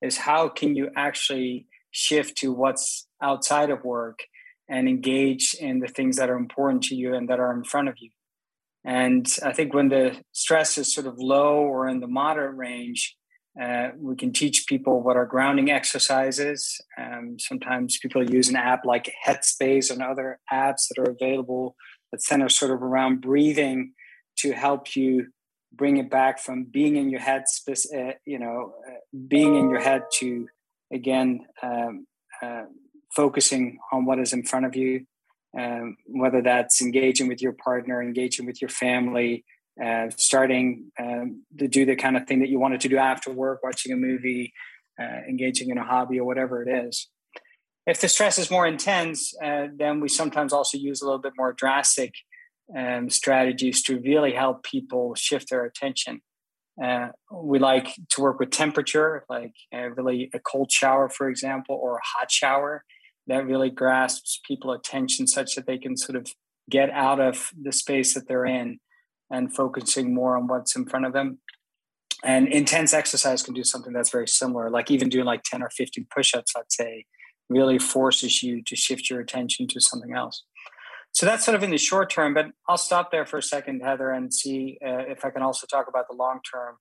is 0.01 0.17
how 0.17 0.49
can 0.49 0.75
you 0.75 0.89
actually 0.95 1.67
shift 1.91 2.37
to 2.37 2.51
what's 2.51 3.07
outside 3.21 3.69
of 3.69 3.83
work 3.83 4.19
and 4.69 4.87
engage 4.87 5.55
in 5.59 5.79
the 5.79 5.87
things 5.87 6.17
that 6.17 6.29
are 6.29 6.35
important 6.35 6.83
to 6.83 6.95
you 6.95 7.13
and 7.13 7.29
that 7.29 7.39
are 7.39 7.53
in 7.53 7.63
front 7.63 7.87
of 7.87 7.95
you. 7.99 8.09
And 8.85 9.27
I 9.43 9.53
think 9.53 9.73
when 9.73 9.89
the 9.89 10.17
stress 10.33 10.77
is 10.77 10.93
sort 10.93 11.07
of 11.07 11.19
low 11.19 11.57
or 11.59 11.87
in 11.87 11.99
the 11.99 12.07
moderate 12.07 12.55
range, 12.55 13.15
uh, 13.61 13.89
we 13.97 14.15
can 14.15 14.33
teach 14.33 14.65
people 14.67 15.01
what 15.01 15.15
are 15.15 15.25
grounding 15.25 15.69
exercises. 15.69 16.81
Um, 16.97 17.37
sometimes 17.39 17.99
people 17.99 18.27
use 18.27 18.49
an 18.49 18.55
app 18.55 18.83
like 18.85 19.13
Headspace 19.25 19.91
and 19.91 20.01
other 20.01 20.39
apps 20.51 20.87
that 20.89 20.97
are 20.99 21.11
available 21.11 21.75
that 22.11 22.21
center 22.21 22.49
sort 22.49 22.71
of 22.71 22.81
around 22.81 23.21
breathing 23.21 23.93
to 24.37 24.53
help 24.53 24.95
you 24.95 25.27
bring 25.73 25.97
it 25.97 26.09
back 26.09 26.39
from 26.39 26.63
being 26.63 26.95
in 26.95 27.09
your 27.09 27.19
head, 27.19 27.43
uh, 27.67 28.11
you 28.25 28.39
know, 28.39 28.73
uh, 28.87 28.93
being 29.27 29.55
in 29.55 29.69
your 29.69 29.79
head 29.79 30.03
to 30.19 30.47
again 30.91 31.45
um, 31.63 32.05
uh, 32.41 32.63
focusing 33.15 33.79
on 33.91 34.05
what 34.05 34.19
is 34.19 34.33
in 34.33 34.43
front 34.43 34.65
of 34.65 34.75
you, 34.75 35.05
um, 35.59 35.97
whether 36.05 36.41
that's 36.41 36.81
engaging 36.81 37.27
with 37.27 37.41
your 37.41 37.53
partner, 37.53 38.01
engaging 38.01 38.45
with 38.45 38.61
your 38.61 38.69
family, 38.69 39.43
uh, 39.81 40.07
starting 40.17 40.91
um, 40.99 41.43
to 41.57 41.67
do 41.67 41.85
the 41.85 41.95
kind 41.95 42.17
of 42.17 42.27
thing 42.27 42.39
that 42.39 42.49
you 42.49 42.59
wanted 42.59 42.81
to 42.81 42.89
do 42.89 42.97
after 42.97 43.31
work, 43.31 43.63
watching 43.63 43.91
a 43.91 43.95
movie, 43.95 44.53
uh, 44.99 45.21
engaging 45.27 45.69
in 45.69 45.77
a 45.77 45.83
hobby, 45.83 46.19
or 46.19 46.25
whatever 46.25 46.61
it 46.61 46.85
is. 46.87 47.09
If 47.85 47.99
the 47.99 48.07
stress 48.07 48.37
is 48.37 48.51
more 48.51 48.65
intense, 48.65 49.33
uh, 49.43 49.67
then 49.75 49.99
we 49.99 50.07
sometimes 50.07 50.53
also 50.53 50.77
use 50.77 51.01
a 51.01 51.05
little 51.05 51.19
bit 51.19 51.33
more 51.37 51.53
drastic 51.53 52.13
um, 52.77 53.09
strategies 53.09 53.81
to 53.83 53.99
really 53.99 54.33
help 54.33 54.63
people 54.63 55.15
shift 55.15 55.49
their 55.49 55.65
attention. 55.65 56.21
Uh, 56.81 57.09
we 57.31 57.59
like 57.59 57.93
to 58.09 58.21
work 58.21 58.39
with 58.39 58.51
temperature, 58.51 59.25
like 59.29 59.53
uh, 59.75 59.89
really 59.91 60.29
a 60.33 60.39
cold 60.39 60.71
shower, 60.71 61.09
for 61.09 61.29
example, 61.29 61.75
or 61.75 61.97
a 61.97 62.01
hot 62.17 62.31
shower 62.31 62.83
that 63.27 63.45
really 63.45 63.69
grasps 63.69 64.39
people 64.47 64.71
attention 64.71 65.27
such 65.27 65.55
that 65.55 65.65
they 65.65 65.77
can 65.77 65.97
sort 65.97 66.15
of 66.15 66.27
get 66.69 66.89
out 66.89 67.19
of 67.19 67.51
the 67.61 67.71
space 67.71 68.13
that 68.13 68.27
they're 68.27 68.45
in 68.45 68.79
and 69.33 69.53
focusing 69.53 70.13
more 70.13 70.37
on 70.37 70.47
what's 70.47 70.75
in 70.75 70.85
front 70.85 71.05
of 71.05 71.11
them. 71.11 71.39
And 72.23 72.47
intense 72.47 72.93
exercise 72.93 73.43
can 73.43 73.53
do 73.53 73.63
something 73.65 73.91
that's 73.91 74.11
very 74.11 74.27
similar 74.27 74.69
like 74.69 74.89
even 74.89 75.09
doing 75.09 75.25
like 75.25 75.43
10 75.43 75.61
or 75.61 75.69
15 75.69 76.07
push-ups 76.15 76.53
let's 76.55 76.77
say 76.77 77.05
really 77.49 77.77
forces 77.77 78.41
you 78.41 78.63
to 78.63 78.75
shift 78.77 79.09
your 79.09 79.19
attention 79.19 79.67
to 79.67 79.81
something 79.81 80.13
else. 80.13 80.43
So 81.11 81.25
that's 81.25 81.43
sort 81.43 81.55
of 81.55 81.63
in 81.63 81.71
the 81.71 81.77
short 81.77 82.09
term 82.09 82.33
but 82.33 82.45
i'll 82.69 82.77
stop 82.77 83.11
there 83.11 83.25
for 83.25 83.37
a 83.37 83.43
second 83.43 83.81
heather 83.81 84.11
and 84.11 84.33
see 84.33 84.77
uh, 84.85 85.03
if 85.13 85.25
i 85.25 85.29
can 85.29 85.41
also 85.41 85.67
talk 85.67 85.87
about 85.89 86.07
the 86.09 86.15
long 86.15 86.39
term 86.49 86.77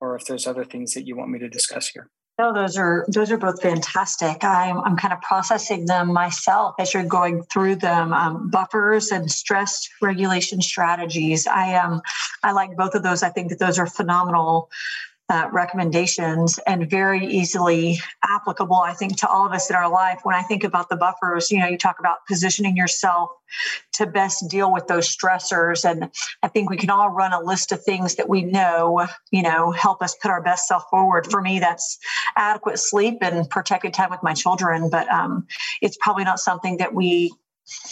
or 0.00 0.14
if 0.14 0.24
there's 0.26 0.46
other 0.46 0.64
things 0.64 0.92
that 0.94 1.06
you 1.06 1.16
want 1.16 1.30
me 1.30 1.38
to 1.38 1.48
discuss 1.48 1.88
here 1.88 2.10
no, 2.38 2.52
those 2.52 2.76
are 2.76 3.06
those 3.08 3.30
are 3.30 3.38
both 3.38 3.62
fantastic. 3.62 4.44
I'm 4.44 4.80
I'm 4.80 4.96
kind 4.96 5.14
of 5.14 5.22
processing 5.22 5.86
them 5.86 6.12
myself 6.12 6.74
as 6.78 6.92
you're 6.92 7.02
going 7.02 7.42
through 7.44 7.76
them. 7.76 8.12
Um, 8.12 8.50
buffers 8.50 9.10
and 9.10 9.30
stress 9.30 9.88
regulation 10.02 10.60
strategies. 10.60 11.46
I 11.46 11.76
um 11.76 12.02
I 12.42 12.52
like 12.52 12.76
both 12.76 12.94
of 12.94 13.02
those. 13.02 13.22
I 13.22 13.30
think 13.30 13.48
that 13.50 13.58
those 13.58 13.78
are 13.78 13.86
phenomenal 13.86 14.70
uh, 15.28 15.48
recommendations 15.52 16.60
and 16.66 16.88
very 16.88 17.26
easily 17.26 17.98
applicable, 18.24 18.76
I 18.76 18.94
think, 18.94 19.18
to 19.18 19.28
all 19.28 19.44
of 19.46 19.52
us 19.52 19.68
in 19.68 19.76
our 19.76 19.90
life. 19.90 20.20
When 20.22 20.36
I 20.36 20.42
think 20.42 20.62
about 20.62 20.88
the 20.88 20.96
buffers, 20.96 21.50
you 21.50 21.58
know, 21.58 21.66
you 21.66 21.78
talk 21.78 21.98
about 21.98 22.18
positioning 22.28 22.76
yourself 22.76 23.30
to 23.94 24.06
best 24.06 24.48
deal 24.48 24.72
with 24.72 24.86
those 24.86 25.14
stressors. 25.14 25.88
And 25.88 26.10
I 26.42 26.48
think 26.48 26.70
we 26.70 26.76
can 26.76 26.90
all 26.90 27.08
run 27.08 27.32
a 27.32 27.40
list 27.40 27.72
of 27.72 27.82
things 27.82 28.16
that 28.16 28.28
we 28.28 28.42
know, 28.44 29.06
you 29.32 29.42
know, 29.42 29.72
help 29.72 30.02
us 30.02 30.14
put 30.22 30.30
our 30.30 30.42
best 30.42 30.68
self 30.68 30.84
forward. 30.90 31.28
For 31.28 31.42
me, 31.42 31.58
that's 31.58 31.98
adequate 32.36 32.78
sleep 32.78 33.18
and 33.22 33.48
protected 33.50 33.94
time 33.94 34.10
with 34.10 34.22
my 34.22 34.34
children. 34.34 34.90
But 34.90 35.08
um, 35.10 35.46
it's 35.82 35.96
probably 36.00 36.24
not 36.24 36.38
something 36.38 36.76
that 36.76 36.94
we 36.94 37.32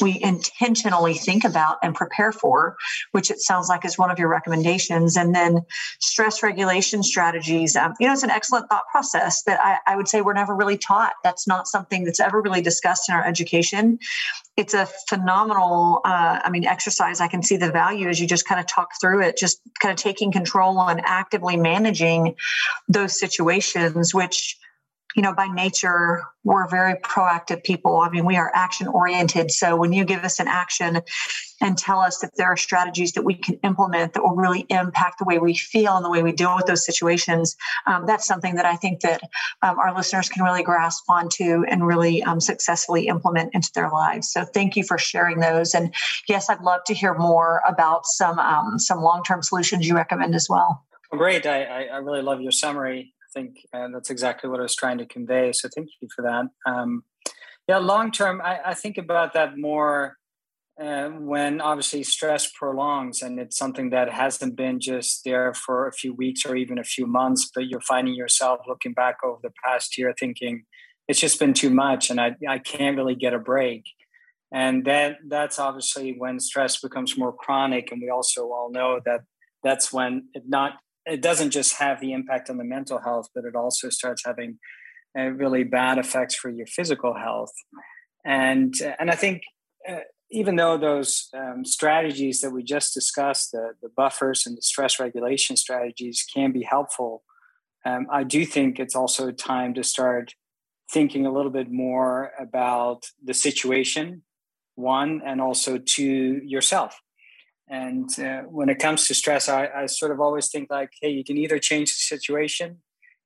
we 0.01 0.21
intentionally 0.23 1.15
think 1.15 1.45
about 1.45 1.79
and 1.83 1.95
prepare 1.95 2.33
for, 2.33 2.77
which 3.13 3.31
it 3.31 3.41
sounds 3.41 3.69
like 3.69 3.85
is 3.85 3.99
one 3.99 4.11
of 4.11 4.19
your 4.19 4.29
recommendations. 4.29 5.17
And 5.17 5.35
then 5.35 5.63
stress 6.01 6.43
regulation 6.43 7.03
strategies. 7.03 7.77
Um, 7.77 7.95
you 7.99 8.07
know, 8.07 8.13
it's 8.13 8.23
an 8.23 8.31
excellent 8.31 8.69
thought 8.69 8.85
process 8.91 9.43
that 9.45 9.61
I, 9.61 9.93
I, 9.93 9.97
would 9.97 10.09
say 10.09 10.21
we're 10.21 10.35
never 10.35 10.55
really 10.55 10.79
taught. 10.79 11.15
That's 11.23 11.47
not 11.47 11.67
something 11.67 12.05
that's 12.05 12.21
ever 12.21 12.41
really 12.41 12.63
discussed 12.63 13.09
in 13.09 13.15
our 13.15 13.27
education. 13.27 13.99
It's 14.57 14.75
a 14.75 14.87
phenomenal, 15.09 16.01
uh, 16.05 16.41
I 16.45 16.51
mean, 16.51 16.65
exercise. 16.65 17.21
I 17.21 17.29
can 17.29 17.43
see 17.43 17.57
the 17.57 17.73
value 17.73 18.09
as 18.09 18.21
you 18.21 18.27
just 18.29 18.47
kind 18.47 18.61
of 18.61 18.67
talk 18.69 18.91
through 19.01 19.23
it, 19.23 19.37
just 19.37 19.61
kind 19.81 19.93
of 19.93 19.99
taking 19.99 20.31
control 20.31 20.81
and 20.83 21.01
actively 21.05 21.57
managing 21.57 22.37
those 22.89 23.19
situations, 23.19 24.15
which 24.15 24.57
you 25.15 25.23
know, 25.23 25.33
by 25.33 25.47
nature, 25.47 26.23
we're 26.43 26.69
very 26.69 26.95
proactive 26.97 27.63
people. 27.63 28.01
I 28.01 28.11
mean, 28.11 28.25
we 28.25 28.37
are 28.37 28.51
action 28.55 28.89
oriented. 28.89 29.51
So 29.51 29.77
when 29.77 29.93
you 29.93 30.05
give 30.05 30.25
us 30.25 30.41
an 30.41 30.49
action 30.49 31.01
and 31.61 31.79
tell 31.79 32.01
us 32.01 32.19
that 32.19 32.33
there 32.37 32.49
are 32.49 32.57
strategies 32.57 33.13
that 33.13 33.23
we 33.23 33.35
can 33.35 33.55
implement 33.63 34.13
that 34.13 34.23
will 34.23 34.35
really 34.35 34.67
impact 34.69 35.21
the 35.21 35.25
way 35.25 35.39
we 35.39 35.55
feel 35.55 35.97
and 35.97 36.05
the 36.05 36.11
way 36.11 36.23
we 36.23 36.33
deal 36.33 36.55
with 36.57 36.67
those 36.67 36.85
situations, 36.85 37.57
um, 37.87 38.07
that's 38.07 38.27
something 38.27 38.57
that 38.57 38.67
I 38.67 38.77
think 38.77 39.01
that 39.01 39.23
um, 39.63 39.79
our 39.79 39.95
listeners 39.95 40.29
can 40.29 40.43
really 40.43 40.63
grasp 40.63 41.05
onto 41.09 41.65
and 41.65 41.87
really 41.87 42.23
um, 42.25 42.41
successfully 42.41 43.07
implement 43.07 43.55
into 43.55 43.71
their 43.75 43.89
lives. 43.89 44.31
So 44.31 44.45
thank 44.45 44.77
you 44.77 44.85
for 44.85 44.99
sharing 44.99 45.41
those. 45.41 45.75
And 45.75 45.95
yes, 46.29 46.51
I'd 46.51 46.61
love 46.61 46.81
to 46.87 46.95
hear 46.95 47.15
more 47.15 47.63
about 47.67 48.05
some 48.05 48.39
um, 48.39 48.79
some 48.79 49.01
long 49.01 49.23
term 49.23 49.43
solutions 49.43 49.87
you 49.87 49.95
recommend 49.95 50.35
as 50.35 50.49
well. 50.51 50.85
Great. 51.11 51.47
I, 51.47 51.87
I 51.87 51.97
really 51.99 52.23
love 52.23 52.41
your 52.41 52.53
summary 52.53 53.14
think 53.35 53.57
uh, 53.73 53.89
that's 53.93 54.11
exactly 54.11 54.49
what 54.49 54.61
I 54.61 54.63
was 54.63 54.77
trying 54.77 54.99
to 54.99 55.07
convey. 55.07 55.53
So 55.53 55.69
thank 55.75 55.89
you 56.01 56.09
for 56.15 56.23
that. 56.23 56.47
Um, 56.71 57.05
yeah, 57.69 57.79
long 57.79 58.11
term, 58.11 58.41
I, 58.43 58.61
I, 58.67 58.75
think 58.75 58.99
about 58.99 59.33
that 59.35 59.57
more 59.57 60.17
uh, 60.81 61.09
when 61.09 61.61
obviously 61.61 62.03
stress 62.03 62.51
prolongs 62.51 63.23
and 63.23 63.39
it's 63.39 63.57
something 63.57 63.91
that 63.91 64.13
hasn't 64.13 64.57
been 64.57 64.81
just 64.81 65.25
there 65.25 65.55
for 65.55 65.89
a 65.89 65.93
few 65.93 66.13
weeks 66.13 66.45
or 66.45 66.57
even 66.57 66.79
a 66.79 66.85
few 66.85 67.07
months, 67.07 67.51
but 67.55 67.67
you're 67.67 67.81
finding 67.81 68.15
yourself 68.15 68.61
looking 68.69 68.93
back 68.93 69.17
over 69.25 69.39
the 69.43 69.53
past 69.65 69.97
year 69.97 70.15
thinking 70.19 70.65
it's 71.09 71.21
just 71.21 71.39
been 71.39 71.55
too 71.55 71.71
much 71.71 72.11
and 72.11 72.21
I, 72.21 72.37
I 72.49 72.59
can't 72.59 72.97
really 72.97 73.15
get 73.15 73.35
a 73.35 73.39
break. 73.39 73.85
And 74.53 74.85
that 74.85 75.19
that's 75.27 75.59
obviously 75.59 76.15
when 76.17 76.39
stress 76.39 76.81
becomes 76.81 77.19
more 77.19 77.33
chronic. 77.33 77.91
And 77.91 78.01
we 78.01 78.09
also 78.09 78.43
all 78.53 78.71
know 78.71 79.01
that 79.05 79.23
that's 79.65 79.93
when 79.93 80.29
it 80.35 80.45
not 80.47 80.75
it 81.07 81.21
doesn't 81.21 81.51
just 81.51 81.75
have 81.75 82.01
the 82.01 82.13
impact 82.13 82.51
on 82.51 82.57
the 82.57 82.65
mental 82.65 82.99
health, 82.99 83.29
but 83.35 83.45
it 83.45 83.55
also 83.55 83.89
starts 83.91 84.23
having 84.25 84.59
really 85.15 85.65
bad 85.65 85.99
effects 85.99 86.35
for 86.35 86.51
your 86.51 86.67
physical 86.67 87.15
health. 87.15 87.53
And 88.25 88.75
and 88.99 89.11
I 89.11 89.15
think 89.15 89.43
uh, 89.89 90.01
even 90.31 90.57
though 90.57 90.77
those 90.77 91.29
um, 91.35 91.65
strategies 91.65 92.41
that 92.41 92.51
we 92.51 92.63
just 92.63 92.95
discussed, 92.95 93.53
the, 93.53 93.73
the 93.83 93.91
buffers 93.97 94.47
and 94.47 94.57
the 94.57 94.63
stress 94.63 94.99
regulation 94.99 95.57
strategies, 95.57 96.25
can 96.35 96.51
be 96.51 96.63
helpful, 96.63 97.23
um, 97.85 98.07
I 98.11 98.25
do 98.25 98.45
think 98.45 98.81
it's 98.81 98.97
also 98.97 99.31
time 99.31 99.75
to 99.75 99.85
start 99.85 100.35
thinking 100.91 101.27
a 101.27 101.33
little 101.33 101.51
bit 101.51 101.71
more 101.71 102.33
about 102.39 103.05
the 103.23 103.35
situation, 103.35 104.23
one, 104.75 105.23
and 105.25 105.41
also 105.41 105.79
to 105.79 106.05
yourself. 106.45 106.99
And 107.69 108.11
uh, 108.19 108.43
when 108.43 108.69
it 108.69 108.79
comes 108.79 109.07
to 109.07 109.15
stress, 109.15 109.49
I, 109.49 109.69
I, 109.75 109.87
sort 109.87 110.13
of 110.13 110.21
always 110.21 110.49
think 110.49 110.71
like, 110.71 110.91
hey, 111.01 111.09
you 111.09 111.25
can 111.25 111.39
either 111.39 111.59
change 111.59 111.91
the 111.95 112.01
situation 112.01 112.83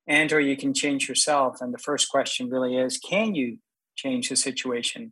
and 0.07 0.31
or 0.31 0.39
you 0.39 0.55
can 0.55 0.73
change 0.73 1.09
yourself. 1.09 1.57
And 1.59 1.73
the 1.73 1.77
first 1.77 2.09
question 2.09 2.49
really 2.49 2.77
is, 2.77 2.97
can 2.97 3.35
you 3.35 3.57
change 3.95 4.29
the 4.29 4.37
situation? 4.37 5.11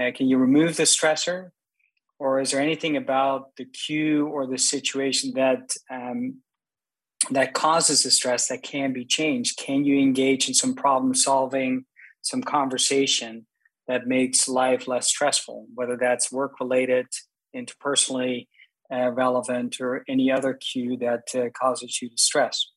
Uh, 0.00 0.10
can 0.14 0.28
you 0.28 0.38
remove 0.38 0.76
the 0.76 0.84
stressor? 0.84 1.50
Or 2.18 2.38
is 2.38 2.52
there 2.52 2.60
anything 2.60 2.96
about 2.96 3.56
the 3.56 3.64
cue 3.64 4.28
or 4.28 4.46
the 4.46 4.58
situation 4.58 5.32
that 5.34 5.74
um, 5.90 6.36
that 7.30 7.52
causes 7.52 8.02
the 8.02 8.10
stress 8.10 8.48
that 8.48 8.62
can 8.62 8.92
be 8.92 9.04
changed? 9.04 9.58
Can 9.58 9.84
you 9.84 9.98
engage 9.98 10.48
in 10.48 10.54
some 10.54 10.74
problem 10.74 11.14
solving, 11.14 11.84
some 12.20 12.42
conversation 12.42 13.46
that 13.88 14.06
makes 14.06 14.48
life 14.48 14.88
less 14.88 15.08
stressful, 15.08 15.66
whether 15.74 15.96
that's 15.96 16.32
work 16.32 16.60
related, 16.60 17.06
interpersonally 17.54 18.48
uh, 18.92 19.10
relevant 19.10 19.80
or 19.80 20.04
any 20.08 20.30
other 20.30 20.54
cue 20.54 20.96
that 20.98 21.22
uh, 21.34 21.48
causes 21.58 22.00
you 22.02 22.10
stress. 22.16 22.70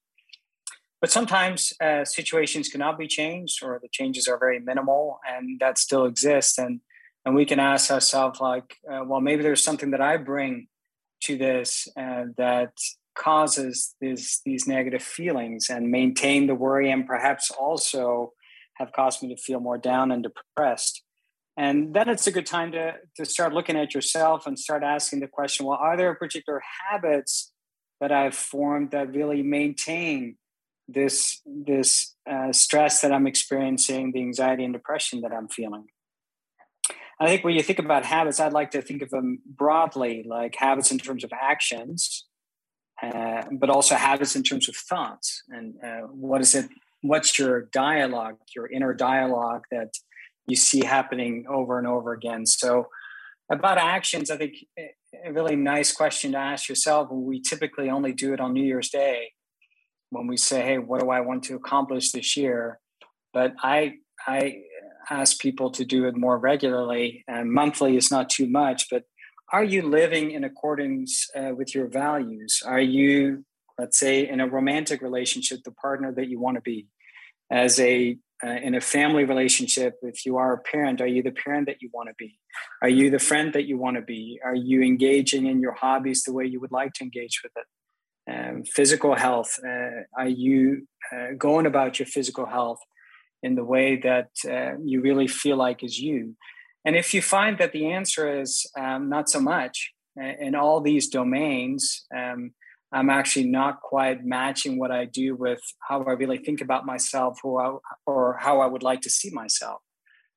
But 1.01 1.11
sometimes 1.11 1.73
uh, 1.81 2.05
situations 2.05 2.69
cannot 2.69 2.97
be 2.97 3.07
changed 3.07 3.63
or 3.63 3.79
the 3.81 3.89
changes 3.91 4.27
are 4.27 4.39
very 4.39 4.59
minimal 4.59 5.19
and 5.27 5.59
that 5.59 5.77
still 5.77 6.05
exists. 6.05 6.57
And, 6.57 6.79
and 7.25 7.35
we 7.35 7.45
can 7.45 7.59
ask 7.59 7.91
ourselves, 7.91 8.39
like, 8.39 8.77
uh, 8.91 9.03
well, 9.05 9.21
maybe 9.21 9.43
there's 9.43 9.63
something 9.63 9.91
that 9.91 10.01
I 10.01 10.17
bring 10.17 10.67
to 11.23 11.37
this 11.37 11.87
uh, 11.97 12.25
that 12.37 12.73
causes 13.15 13.95
this, 14.01 14.41
these 14.45 14.67
negative 14.67 15.03
feelings 15.03 15.69
and 15.69 15.91
maintain 15.91 16.47
the 16.47 16.55
worry 16.55 16.89
and 16.91 17.05
perhaps 17.05 17.51
also 17.51 18.33
have 18.75 18.91
caused 18.91 19.21
me 19.21 19.29
to 19.33 19.41
feel 19.41 19.59
more 19.59 19.77
down 19.77 20.11
and 20.11 20.23
depressed. 20.23 21.03
And 21.57 21.93
then 21.93 22.09
it's 22.09 22.27
a 22.27 22.31
good 22.31 22.45
time 22.45 22.73
to, 22.73 22.95
to 23.15 23.25
start 23.25 23.53
looking 23.53 23.77
at 23.77 23.93
yourself 23.93 24.45
and 24.45 24.59
start 24.59 24.83
asking 24.83 25.21
the 25.21 25.27
question 25.27 25.65
well, 25.65 25.77
are 25.77 25.95
there 25.95 26.13
particular 26.15 26.61
habits 26.89 27.53
that 28.01 28.11
I've 28.11 28.35
formed 28.35 28.91
that 28.91 29.13
really 29.13 29.41
maintain 29.41 30.35
this, 30.87 31.41
this 31.45 32.13
uh, 32.29 32.51
stress 32.51 33.01
that 33.01 33.13
I'm 33.13 33.25
experiencing, 33.25 34.11
the 34.11 34.19
anxiety 34.19 34.65
and 34.65 34.73
depression 34.73 35.21
that 35.21 35.31
I'm 35.31 35.47
feeling? 35.47 35.85
I 37.19 37.27
think 37.27 37.45
when 37.45 37.55
you 37.55 37.63
think 37.63 37.79
about 37.79 38.05
habits, 38.05 38.39
I'd 38.39 38.51
like 38.51 38.71
to 38.71 38.81
think 38.81 39.01
of 39.01 39.09
them 39.09 39.39
broadly, 39.45 40.25
like 40.27 40.55
habits 40.57 40.91
in 40.91 40.97
terms 40.97 41.23
of 41.23 41.31
actions, 41.31 42.25
uh, 43.01 43.43
but 43.53 43.69
also 43.69 43.95
habits 43.95 44.35
in 44.35 44.43
terms 44.43 44.67
of 44.67 44.75
thoughts. 44.75 45.41
And 45.49 45.75
uh, 45.81 46.07
what 46.07 46.41
is 46.41 46.53
it? 46.53 46.69
What's 47.01 47.39
your 47.39 47.61
dialogue, 47.61 48.37
your 48.55 48.67
inner 48.67 48.93
dialogue 48.93 49.63
that 49.71 49.93
you 50.47 50.55
see 50.55 50.83
happening 50.83 51.45
over 51.49 51.77
and 51.77 51.87
over 51.87 52.13
again. 52.13 52.45
So, 52.45 52.87
about 53.49 53.77
actions, 53.77 54.31
I 54.31 54.37
think 54.37 54.55
a 55.23 55.31
really 55.31 55.55
nice 55.55 55.91
question 55.91 56.31
to 56.31 56.37
ask 56.37 56.67
yourself. 56.67 57.09
We 57.11 57.41
typically 57.41 57.89
only 57.89 58.11
do 58.11 58.33
it 58.33 58.39
on 58.39 58.53
New 58.53 58.63
Year's 58.63 58.89
Day 58.89 59.33
when 60.09 60.27
we 60.27 60.37
say, 60.37 60.61
"Hey, 60.61 60.77
what 60.77 61.01
do 61.01 61.09
I 61.09 61.21
want 61.21 61.43
to 61.45 61.55
accomplish 61.55 62.11
this 62.11 62.35
year?" 62.35 62.79
But 63.33 63.53
I 63.61 63.97
I 64.27 64.63
ask 65.09 65.39
people 65.39 65.69
to 65.71 65.85
do 65.85 66.05
it 66.05 66.15
more 66.15 66.37
regularly, 66.37 67.23
and 67.27 67.51
monthly 67.51 67.97
is 67.97 68.09
not 68.09 68.29
too 68.29 68.47
much. 68.47 68.87
But 68.89 69.03
are 69.51 69.63
you 69.63 69.83
living 69.83 70.31
in 70.31 70.43
accordance 70.43 71.29
uh, 71.35 71.53
with 71.55 71.75
your 71.75 71.87
values? 71.87 72.63
Are 72.65 72.79
you, 72.79 73.45
let's 73.77 73.99
say, 73.99 74.27
in 74.27 74.39
a 74.39 74.47
romantic 74.47 75.01
relationship, 75.01 75.59
the 75.63 75.71
partner 75.71 76.11
that 76.13 76.29
you 76.29 76.39
want 76.39 76.55
to 76.55 76.61
be? 76.61 76.87
As 77.51 77.79
a 77.79 78.17
uh, 78.43 78.49
in 78.49 78.75
a 78.75 78.81
family 78.81 79.23
relationship, 79.23 79.95
if 80.01 80.25
you 80.25 80.37
are 80.37 80.53
a 80.53 80.57
parent, 80.57 81.01
are 81.01 81.07
you 81.07 81.23
the 81.23 81.31
parent 81.31 81.67
that 81.67 81.81
you 81.81 81.89
want 81.93 82.09
to 82.09 82.15
be? 82.17 82.37
Are 82.81 82.89
you 82.89 83.09
the 83.09 83.19
friend 83.19 83.53
that 83.53 83.65
you 83.65 83.77
want 83.77 83.95
to 83.95 84.01
be? 84.01 84.39
Are 84.43 84.55
you 84.55 84.81
engaging 84.81 85.45
in 85.45 85.61
your 85.61 85.73
hobbies 85.73 86.23
the 86.23 86.33
way 86.33 86.45
you 86.45 86.59
would 86.59 86.71
like 86.71 86.93
to 86.93 87.03
engage 87.03 87.41
with 87.43 87.53
it? 87.55 87.65
Um, 88.27 88.63
physical 88.63 89.15
health, 89.15 89.59
uh, 89.65 90.03
are 90.17 90.27
you 90.27 90.87
uh, 91.13 91.33
going 91.37 91.65
about 91.65 91.99
your 91.99 92.07
physical 92.07 92.45
health 92.45 92.79
in 93.43 93.55
the 93.55 93.63
way 93.63 93.97
that 93.97 94.29
uh, 94.49 94.77
you 94.83 95.01
really 95.01 95.27
feel 95.27 95.57
like 95.57 95.83
is 95.83 95.99
you? 95.99 96.35
And 96.83 96.95
if 96.95 97.13
you 97.13 97.21
find 97.21 97.57
that 97.59 97.71
the 97.71 97.91
answer 97.91 98.41
is 98.41 98.69
um, 98.77 99.09
not 99.09 99.29
so 99.29 99.39
much 99.39 99.93
uh, 100.19 100.33
in 100.39 100.55
all 100.55 100.81
these 100.81 101.07
domains, 101.07 102.05
um, 102.15 102.51
I'm 102.95 103.09
actually 103.09 103.47
not 103.47 103.81
quite 103.81 104.23
matching 104.23 104.79
what 104.79 104.89
I 104.89 105.03
do 105.03 105.35
with 105.35 105.59
how 105.89 106.01
I 106.03 106.13
really 106.13 106.37
think 106.37 106.61
about 106.61 106.85
myself 106.85 107.39
or, 107.43 107.81
or 108.05 108.37
how 108.39 108.61
I 108.61 108.67
would 108.67 108.83
like 108.83 109.01
to 109.01 109.09
see 109.09 109.29
myself. 109.31 109.81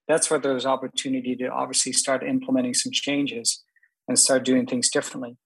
That's 0.08 0.28
where 0.28 0.40
there's 0.40 0.66
opportunity 0.66 1.36
to 1.36 1.46
obviously 1.46 1.92
start 1.92 2.24
implementing 2.24 2.74
some 2.74 2.90
changes 2.90 3.62
and 4.08 4.18
start 4.18 4.44
doing 4.44 4.66
things 4.66 4.90
differently. 4.90 5.36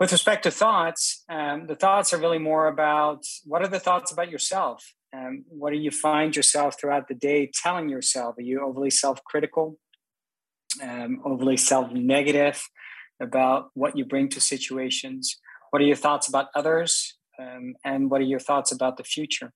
With 0.00 0.12
respect 0.12 0.44
to 0.44 0.50
thoughts, 0.50 1.24
um, 1.28 1.66
the 1.66 1.74
thoughts 1.74 2.14
are 2.14 2.18
really 2.18 2.38
more 2.38 2.68
about 2.68 3.24
what 3.44 3.60
are 3.60 3.68
the 3.68 3.78
thoughts 3.78 4.10
about 4.10 4.30
yourself? 4.30 4.82
Um, 5.14 5.44
what 5.48 5.72
do 5.72 5.78
you 5.78 5.90
find 5.90 6.34
yourself 6.34 6.80
throughout 6.80 7.06
the 7.06 7.14
day 7.14 7.50
telling 7.62 7.90
yourself? 7.90 8.38
Are 8.38 8.42
you 8.42 8.64
overly 8.64 8.90
self 8.90 9.22
critical, 9.24 9.78
um, 10.82 11.20
overly 11.22 11.58
self 11.58 11.92
negative 11.92 12.62
about 13.20 13.68
what 13.74 13.98
you 13.98 14.06
bring 14.06 14.30
to 14.30 14.40
situations? 14.40 15.36
What 15.74 15.82
are 15.82 15.86
your 15.86 15.96
thoughts 15.96 16.28
about 16.28 16.50
others? 16.54 17.16
Um, 17.36 17.74
and 17.84 18.08
what 18.08 18.20
are 18.20 18.30
your 18.32 18.38
thoughts 18.38 18.70
about 18.70 18.96
the 18.96 19.02
future? 19.02 19.52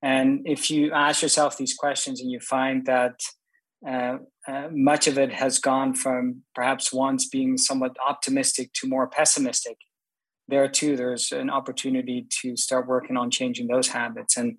And 0.00 0.40
if 0.46 0.70
you 0.70 0.92
ask 0.92 1.20
yourself 1.20 1.58
these 1.58 1.74
questions 1.74 2.22
and 2.22 2.30
you 2.30 2.40
find 2.40 2.86
that 2.86 3.20
uh, 3.86 4.16
uh, 4.48 4.68
much 4.72 5.06
of 5.08 5.18
it 5.18 5.30
has 5.30 5.58
gone 5.58 5.92
from 5.92 6.44
perhaps 6.54 6.90
once 6.90 7.28
being 7.28 7.58
somewhat 7.58 7.94
optimistic 8.02 8.72
to 8.76 8.88
more 8.88 9.06
pessimistic, 9.06 9.76
there 10.48 10.66
too, 10.68 10.96
there's 10.96 11.32
an 11.32 11.50
opportunity 11.50 12.26
to 12.40 12.56
start 12.56 12.88
working 12.88 13.18
on 13.18 13.30
changing 13.30 13.66
those 13.66 13.88
habits. 13.88 14.38
And 14.38 14.56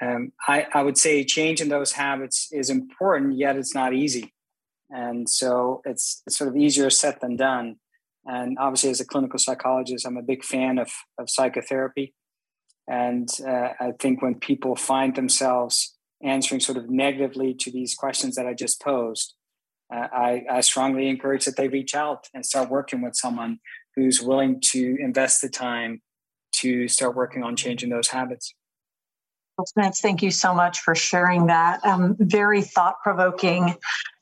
um, 0.00 0.32
I, 0.48 0.66
I, 0.72 0.82
would 0.82 0.96
say 0.96 1.22
changing 1.22 1.68
those 1.68 1.92
habits 1.92 2.48
is 2.50 2.70
important, 2.70 3.36
yet 3.36 3.56
it's 3.56 3.74
not 3.74 3.92
easy. 3.92 4.32
And 4.88 5.28
so 5.28 5.82
it's, 5.84 6.22
it's 6.26 6.38
sort 6.38 6.48
of 6.48 6.56
easier 6.56 6.88
said 6.88 7.18
than 7.20 7.36
done. 7.36 7.76
And 8.26 8.58
obviously, 8.58 8.90
as 8.90 9.00
a 9.00 9.06
clinical 9.06 9.38
psychologist, 9.38 10.06
I'm 10.06 10.16
a 10.16 10.22
big 10.22 10.44
fan 10.44 10.78
of, 10.78 10.90
of 11.18 11.30
psychotherapy. 11.30 12.14
And 12.88 13.28
uh, 13.46 13.70
I 13.80 13.92
think 13.98 14.20
when 14.20 14.34
people 14.34 14.76
find 14.76 15.14
themselves 15.14 15.96
answering 16.22 16.60
sort 16.60 16.76
of 16.76 16.90
negatively 16.90 17.54
to 17.54 17.70
these 17.70 17.94
questions 17.94 18.34
that 18.34 18.46
I 18.46 18.54
just 18.54 18.82
posed, 18.82 19.34
uh, 19.94 20.06
I, 20.12 20.44
I 20.50 20.60
strongly 20.60 21.08
encourage 21.08 21.44
that 21.46 21.56
they 21.56 21.68
reach 21.68 21.94
out 21.94 22.28
and 22.34 22.44
start 22.44 22.68
working 22.68 23.02
with 23.02 23.16
someone 23.16 23.58
who's 23.96 24.20
willing 24.20 24.60
to 24.60 24.96
invest 25.00 25.42
the 25.42 25.48
time 25.48 26.02
to 26.52 26.88
start 26.88 27.16
working 27.16 27.42
on 27.42 27.56
changing 27.56 27.90
those 27.90 28.08
habits. 28.08 28.54
Smits, 29.76 30.00
thank 30.00 30.22
you 30.22 30.30
so 30.30 30.54
much 30.54 30.80
for 30.80 30.94
sharing 30.94 31.46
that. 31.46 31.84
Um, 31.84 32.16
very 32.18 32.62
thought 32.62 32.96
provoking. 33.02 33.76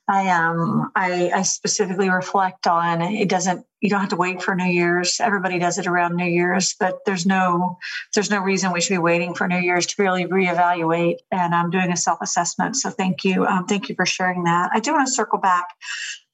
I 0.09 0.31
um 0.31 0.91
I, 0.97 1.31
I 1.31 1.43
specifically 1.43 2.09
reflect 2.09 2.67
on 2.67 3.03
it 3.03 3.29
doesn't 3.29 3.65
you 3.81 3.89
don't 3.89 4.01
have 4.01 4.09
to 4.11 4.17
wait 4.17 4.43
for 4.43 4.55
New 4.55 4.67
Year's. 4.67 5.21
Everybody 5.21 5.59
does 5.59 5.79
it 5.79 5.87
around 5.87 6.17
New 6.17 6.27
Year's, 6.27 6.75
but 6.79 7.05
there's 7.07 7.27
no 7.27 7.79
there's 8.15 8.31
no 8.31 8.41
reason 8.41 8.73
we 8.73 8.81
should 8.81 8.95
be 8.95 8.99
waiting 8.99 9.35
for 9.35 9.47
New 9.47 9.59
Year's 9.59 9.87
to 9.87 10.03
really 10.03 10.25
reevaluate. 10.27 11.17
And 11.31 11.55
I'm 11.55 11.71
doing 11.71 11.93
a 11.93 11.97
self 11.97 12.19
assessment. 12.21 12.77
So 12.77 12.91
thank 12.91 13.25
you, 13.25 13.47
um, 13.47 13.67
thank 13.67 13.89
you 13.89 13.95
for 13.95 14.07
sharing 14.07 14.45
that. 14.45 14.71
I 14.73 14.81
do 14.81 14.93
want 14.93 15.07
to 15.07 15.13
circle 15.13 15.39
back, 15.39 15.67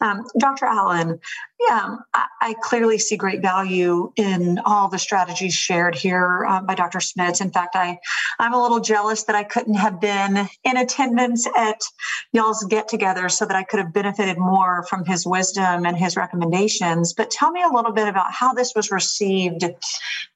um, 0.00 0.24
Dr. 0.38 0.66
Allen. 0.66 1.20
Yeah, 1.60 1.96
I, 2.12 2.26
I, 2.42 2.54
clearly 2.60 2.98
see 2.98 3.16
great 3.16 3.40
value 3.40 4.12
in 4.16 4.58
all 4.64 4.88
the 4.88 4.98
strategies 4.98 5.54
shared 5.54 5.94
here 5.94 6.44
uh, 6.46 6.60
by 6.60 6.74
Dr. 6.74 6.98
Smits. 6.98 7.40
In 7.40 7.50
fact, 7.50 7.74
I 7.76 7.98
I'm 8.38 8.52
a 8.52 8.60
little 8.60 8.80
jealous 8.80 9.24
that 9.24 9.36
I 9.36 9.44
couldn't 9.44 9.74
have 9.74 10.00
been 10.00 10.48
in 10.64 10.76
attendance 10.76 11.46
at 11.56 11.80
y'all's 12.32 12.64
get 12.64 12.88
together 12.88 13.28
so 13.28 13.46
that 13.46 13.56
I 13.56 13.62
could 13.62 13.78
have 13.78 13.92
benefited 13.92 14.36
more 14.36 14.84
from 14.90 15.04
his 15.04 15.26
wisdom 15.26 15.86
and 15.86 15.96
his 15.96 16.16
recommendations. 16.16 17.14
But 17.14 17.30
tell 17.34 17.50
me 17.50 17.62
a 17.62 17.68
little 17.68 17.92
bit 17.92 18.08
about 18.08 18.32
how 18.32 18.54
this 18.54 18.72
was 18.74 18.90
received 18.90 19.64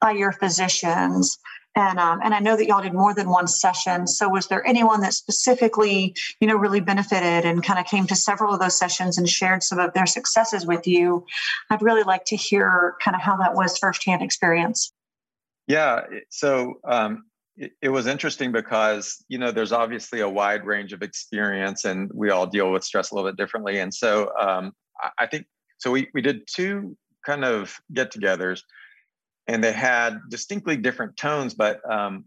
by 0.00 0.10
your 0.10 0.32
physicians. 0.32 1.38
And, 1.74 2.00
um, 2.00 2.20
and 2.24 2.34
I 2.34 2.40
know 2.40 2.56
that 2.56 2.66
y'all 2.66 2.82
did 2.82 2.92
more 2.92 3.14
than 3.14 3.28
one 3.28 3.46
session. 3.46 4.08
So 4.08 4.28
was 4.28 4.48
there 4.48 4.66
anyone 4.66 5.00
that 5.02 5.14
specifically, 5.14 6.14
you 6.40 6.48
know, 6.48 6.56
really 6.56 6.80
benefited 6.80 7.44
and 7.44 7.62
kind 7.62 7.78
of 7.78 7.86
came 7.86 8.06
to 8.08 8.16
several 8.16 8.52
of 8.52 8.58
those 8.58 8.76
sessions 8.76 9.16
and 9.16 9.28
shared 9.28 9.62
some 9.62 9.78
of 9.78 9.92
their 9.92 10.06
successes 10.06 10.66
with 10.66 10.88
you? 10.88 11.24
I'd 11.70 11.82
really 11.82 12.02
like 12.02 12.24
to 12.26 12.36
hear 12.36 12.96
kind 13.00 13.14
of 13.14 13.20
how 13.20 13.36
that 13.36 13.54
was 13.54 13.78
firsthand 13.78 14.22
experience. 14.22 14.92
Yeah. 15.68 16.00
So 16.30 16.80
um, 16.84 17.26
it, 17.56 17.72
it 17.80 17.90
was 17.90 18.08
interesting 18.08 18.50
because, 18.50 19.22
you 19.28 19.38
know, 19.38 19.52
there's 19.52 19.72
obviously 19.72 20.20
a 20.20 20.28
wide 20.28 20.64
range 20.64 20.92
of 20.92 21.02
experience 21.02 21.84
and 21.84 22.10
we 22.12 22.30
all 22.30 22.46
deal 22.46 22.72
with 22.72 22.82
stress 22.82 23.12
a 23.12 23.14
little 23.14 23.30
bit 23.30 23.36
differently. 23.36 23.78
And 23.78 23.94
so 23.94 24.32
um, 24.40 24.72
I 25.16 25.26
think 25.26 25.46
so 25.78 25.90
we, 25.90 26.08
we 26.14 26.20
did 26.20 26.42
two 26.46 26.96
kind 27.24 27.44
of 27.44 27.74
get 27.92 28.12
togethers 28.12 28.62
and 29.48 29.64
they 29.64 29.72
had 29.72 30.20
distinctly 30.28 30.76
different 30.76 31.16
tones, 31.16 31.54
but 31.54 31.80
um, 31.90 32.26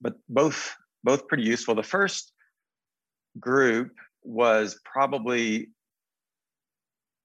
but 0.00 0.14
both 0.28 0.76
both 1.02 1.26
pretty 1.26 1.44
useful. 1.44 1.74
The 1.74 1.82
first 1.82 2.32
group 3.38 3.92
was 4.22 4.78
probably 4.84 5.68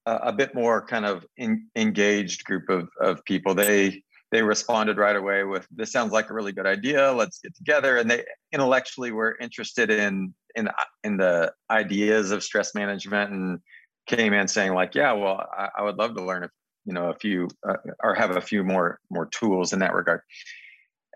a, 0.05 0.15
a 0.15 0.33
bit 0.33 0.55
more 0.55 0.85
kind 0.85 1.05
of 1.05 1.25
in, 1.37 1.67
engaged 1.75 2.45
group 2.45 2.69
of, 2.69 2.87
of 3.01 3.23
people. 3.25 3.53
They 3.53 4.03
they 4.31 4.41
responded 4.41 4.97
right 4.97 5.15
away 5.15 5.43
with 5.43 5.67
this 5.71 5.91
sounds 5.91 6.11
like 6.11 6.29
a 6.29 6.33
really 6.33 6.51
good 6.51 6.65
idea 6.65 7.13
let's 7.13 7.39
get 7.39 7.55
together 7.55 7.97
and 7.97 8.09
they 8.09 8.25
intellectually 8.51 9.11
were 9.11 9.37
interested 9.39 9.89
in 9.89 10.33
in 10.55 10.67
in 11.03 11.15
the 11.15 11.53
ideas 11.69 12.31
of 12.31 12.43
stress 12.43 12.73
management 12.73 13.31
and 13.31 13.59
came 14.05 14.33
in 14.33 14.47
saying 14.47 14.73
like, 14.73 14.95
yeah, 14.95 15.13
well, 15.13 15.47
I, 15.57 15.69
I 15.79 15.83
would 15.83 15.97
love 15.97 16.15
to 16.15 16.23
learn, 16.23 16.47
you 16.85 16.93
know, 16.93 17.09
a 17.09 17.15
few 17.15 17.47
uh, 17.67 17.77
or 18.03 18.15
have 18.15 18.35
a 18.35 18.41
few 18.41 18.63
more 18.63 18.99
more 19.09 19.25
tools 19.27 19.73
in 19.73 19.79
that 19.79 19.93
regard. 19.93 20.21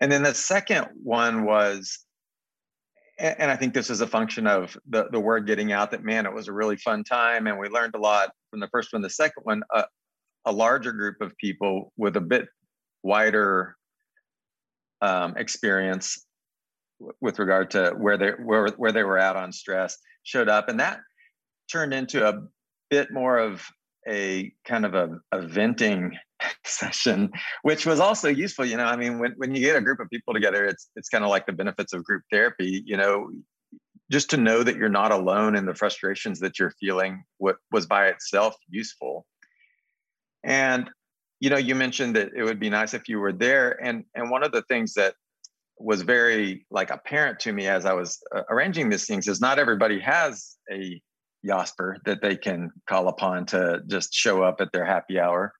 And 0.02 0.12
then 0.12 0.24
the 0.24 0.34
second 0.34 0.88
one 1.04 1.46
was, 1.46 2.00
and 3.18 3.52
I 3.52 3.58
think 3.58 3.74
this 3.74 3.90
is 3.90 4.02
a 4.02 4.08
function 4.08 4.48
of 4.48 4.78
the 4.88 5.08
the 5.12 5.20
word 5.20 5.46
getting 5.46 5.72
out 5.72 5.92
that 5.92 6.04
man, 6.04 6.26
it 6.26 6.34
was 6.34 6.48
a 6.48 6.54
really 6.54 6.78
fun 6.78 7.04
time, 7.04 7.48
and 7.48 7.60
we 7.60 7.68
learned 7.68 7.96
a 7.96 8.00
lot 8.00 8.32
from 8.50 8.60
the 8.60 8.70
first 8.70 8.94
one. 8.94 9.02
The 9.02 9.10
second 9.10 9.44
one, 9.44 9.62
uh, 9.74 9.84
a 10.46 10.52
larger 10.52 10.94
group 10.94 11.22
of 11.22 11.38
people 11.38 11.92
with 11.98 12.16
a 12.16 12.22
bit 12.22 12.48
wider 13.04 13.76
um, 15.02 15.36
experience 15.38 16.26
with 17.22 17.40
regard 17.40 17.72
to 17.72 17.92
where 17.98 18.18
they 18.18 18.30
where 18.32 18.70
where 18.78 18.92
they 18.92 19.04
were 19.04 19.18
at 19.18 19.36
on 19.36 19.52
stress 19.52 19.98
showed 20.24 20.50
up, 20.50 20.70
and 20.70 20.80
that 20.80 21.00
turned 21.72 21.94
into 21.94 22.28
a 22.28 22.42
bit 22.90 23.12
more 23.12 23.38
of 23.38 23.64
a 24.08 24.52
kind 24.66 24.86
of 24.86 24.96
a, 24.96 25.20
a 25.32 25.42
venting 25.42 26.18
session, 26.66 27.32
which 27.64 27.86
was 27.86 28.00
also 28.00 28.30
useful. 28.30 28.66
You 28.66 28.78
know, 28.78 28.86
I 28.86 28.96
mean, 28.96 29.20
when, 29.20 29.34
when 29.38 29.54
you 29.54 29.62
get 29.62 29.76
a 29.76 29.82
group 29.82 30.00
of 30.00 30.10
people 30.10 30.34
together, 30.34 30.66
it's 30.66 30.90
it's 30.96 31.10
kind 31.10 31.24
of 31.24 31.30
like 31.30 31.46
the 31.46 31.54
benefits 31.54 31.94
of 31.94 32.04
group 32.04 32.24
therapy. 32.32 32.84
You 32.86 32.98
know, 32.98 33.30
just 34.12 34.30
to 34.32 34.38
know 34.38 34.64
that 34.64 34.76
you're 34.76 34.90
not 34.90 35.12
alone 35.12 35.56
in 35.56 35.66
the 35.66 35.76
frustrations 35.76 36.40
that 36.40 36.60
you're 36.60 36.74
feeling 36.80 37.24
what 37.38 37.58
was 37.72 37.86
by 37.86 38.08
itself 38.08 38.56
useful. 38.70 39.26
And 40.44 40.90
you 41.40 41.50
know, 41.50 41.58
you 41.58 41.76
mentioned 41.76 42.16
that 42.16 42.32
it 42.36 42.44
would 42.44 42.60
be 42.60 42.70
nice 42.70 42.94
if 42.94 43.08
you 43.08 43.20
were 43.20 43.34
there, 43.34 43.82
and 43.84 44.04
and 44.16 44.30
one 44.30 44.44
of 44.44 44.52
the 44.52 44.64
things 44.64 44.94
that 44.96 45.16
was 45.78 46.02
very 46.02 46.66
like 46.70 46.90
apparent 46.92 47.40
to 47.40 47.54
me 47.54 47.68
as 47.68 47.86
I 47.86 47.94
was 47.94 48.20
uh, 48.36 48.42
arranging 48.50 48.90
these 48.90 49.06
things 49.06 49.30
is 49.30 49.40
not 49.40 49.60
everybody 49.60 49.98
has 50.00 50.58
a 50.70 51.02
Jasper 51.46 51.98
that 52.06 52.22
they 52.22 52.36
can 52.36 52.72
call 52.88 53.08
upon 53.08 53.46
to 53.48 53.82
just 53.88 54.14
show 54.14 54.44
up 54.44 54.62
at 54.62 54.72
their 54.72 54.86
happy 54.86 55.20
hour. 55.20 55.54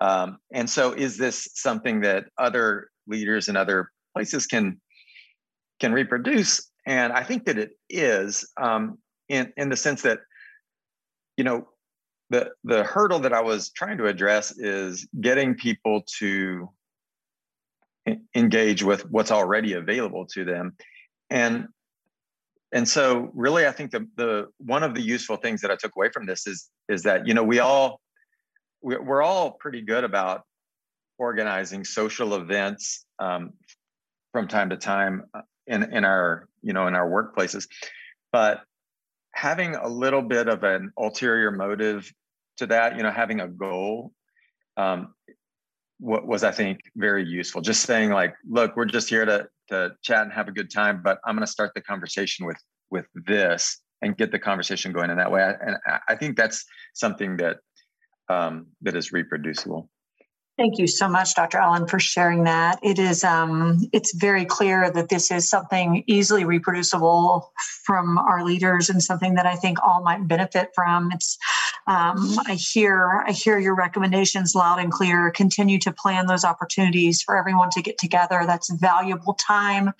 Um, 0.00 0.38
and 0.52 0.68
so, 0.68 0.92
is 0.92 1.16
this 1.16 1.48
something 1.54 2.00
that 2.02 2.26
other 2.38 2.90
leaders 3.06 3.48
in 3.48 3.56
other 3.56 3.90
places 4.14 4.46
can 4.46 4.80
can 5.80 5.92
reproduce? 5.92 6.70
And 6.86 7.12
I 7.12 7.22
think 7.22 7.46
that 7.46 7.58
it 7.58 7.72
is, 7.88 8.48
um, 8.56 8.98
in 9.28 9.52
in 9.56 9.68
the 9.68 9.76
sense 9.76 10.02
that, 10.02 10.20
you 11.36 11.44
know, 11.44 11.68
the 12.30 12.50
the 12.64 12.84
hurdle 12.84 13.18
that 13.20 13.32
I 13.32 13.40
was 13.40 13.70
trying 13.70 13.98
to 13.98 14.06
address 14.06 14.56
is 14.56 15.08
getting 15.20 15.54
people 15.54 16.02
to 16.18 16.68
engage 18.34 18.82
with 18.82 19.10
what's 19.10 19.30
already 19.30 19.74
available 19.74 20.24
to 20.26 20.44
them 20.44 20.74
and 21.30 21.68
and 22.72 22.88
so 22.88 23.30
really 23.34 23.66
i 23.66 23.72
think 23.72 23.90
the 23.90 24.06
the 24.16 24.46
one 24.58 24.82
of 24.82 24.94
the 24.94 25.02
useful 25.02 25.36
things 25.36 25.60
that 25.60 25.70
i 25.70 25.76
took 25.76 25.94
away 25.96 26.08
from 26.12 26.26
this 26.26 26.46
is 26.46 26.68
is 26.88 27.02
that 27.02 27.26
you 27.26 27.34
know 27.34 27.44
we 27.44 27.58
all 27.58 28.00
we're 28.82 29.22
all 29.22 29.52
pretty 29.52 29.80
good 29.80 30.04
about 30.04 30.42
organizing 31.18 31.84
social 31.84 32.34
events 32.34 33.04
um, 33.18 33.52
from 34.32 34.48
time 34.48 34.70
to 34.70 34.76
time 34.76 35.24
uh, 35.34 35.42
in 35.66 35.92
in 35.92 36.04
our 36.04 36.48
you 36.62 36.72
know 36.72 36.86
in 36.86 36.94
our 36.94 37.08
workplaces. 37.08 37.68
But 38.32 38.62
having 39.32 39.74
a 39.74 39.88
little 39.88 40.22
bit 40.22 40.48
of 40.48 40.62
an 40.64 40.92
ulterior 40.96 41.50
motive 41.50 42.10
to 42.58 42.66
that 42.66 42.96
you 42.96 43.02
know 43.02 43.10
having 43.10 43.40
a 43.40 43.48
goal 43.48 44.12
um, 44.76 45.14
what 45.98 46.26
was 46.26 46.44
i 46.44 46.50
think 46.50 46.80
very 46.96 47.24
useful 47.24 47.60
just 47.60 47.82
saying 47.82 48.10
like 48.10 48.34
look 48.48 48.76
we're 48.76 48.84
just 48.84 49.08
here 49.08 49.24
to 49.24 49.46
to 49.68 49.90
chat 50.02 50.22
and 50.22 50.32
have 50.32 50.48
a 50.48 50.52
good 50.52 50.70
time 50.70 51.00
but 51.02 51.18
i'm 51.26 51.34
going 51.34 51.44
to 51.44 51.50
start 51.50 51.72
the 51.74 51.80
conversation 51.80 52.46
with 52.46 52.58
with 52.90 53.06
this 53.26 53.80
and 54.02 54.16
get 54.16 54.30
the 54.30 54.38
conversation 54.38 54.92
going 54.92 55.10
in 55.10 55.16
that 55.16 55.30
way 55.30 55.52
and 55.60 55.76
i 56.08 56.14
think 56.14 56.36
that's 56.36 56.64
something 56.94 57.36
that 57.36 57.56
um, 58.30 58.66
that 58.82 58.94
is 58.94 59.10
reproducible 59.10 59.88
Thank 60.58 60.78
you 60.78 60.88
so 60.88 61.08
much, 61.08 61.36
Dr. 61.36 61.58
Allen, 61.58 61.86
for 61.86 62.00
sharing 62.00 62.42
that. 62.42 62.80
It 62.82 62.98
is 62.98 63.22
um, 63.22 63.78
it's 63.92 64.12
very 64.16 64.44
clear 64.44 64.90
that 64.90 65.08
this 65.08 65.30
is 65.30 65.48
something 65.48 66.02
easily 66.08 66.44
reproducible 66.44 67.52
from 67.84 68.18
our 68.18 68.44
leaders 68.44 68.90
and 68.90 69.00
something 69.00 69.34
that 69.34 69.46
I 69.46 69.54
think 69.54 69.78
all 69.86 70.02
might 70.02 70.26
benefit 70.26 70.70
from. 70.74 71.12
It's 71.12 71.38
um, 71.88 72.38
I 72.46 72.54
hear 72.54 73.24
I 73.26 73.32
hear 73.32 73.58
your 73.58 73.74
recommendations 73.74 74.54
loud 74.54 74.78
and 74.78 74.92
clear. 74.92 75.30
Continue 75.30 75.78
to 75.80 75.92
plan 75.92 76.26
those 76.26 76.44
opportunities 76.44 77.22
for 77.22 77.34
everyone 77.34 77.70
to 77.70 77.82
get 77.82 77.96
together. 77.96 78.44
That's 78.46 78.70
valuable 78.70 79.32
time 79.34 79.92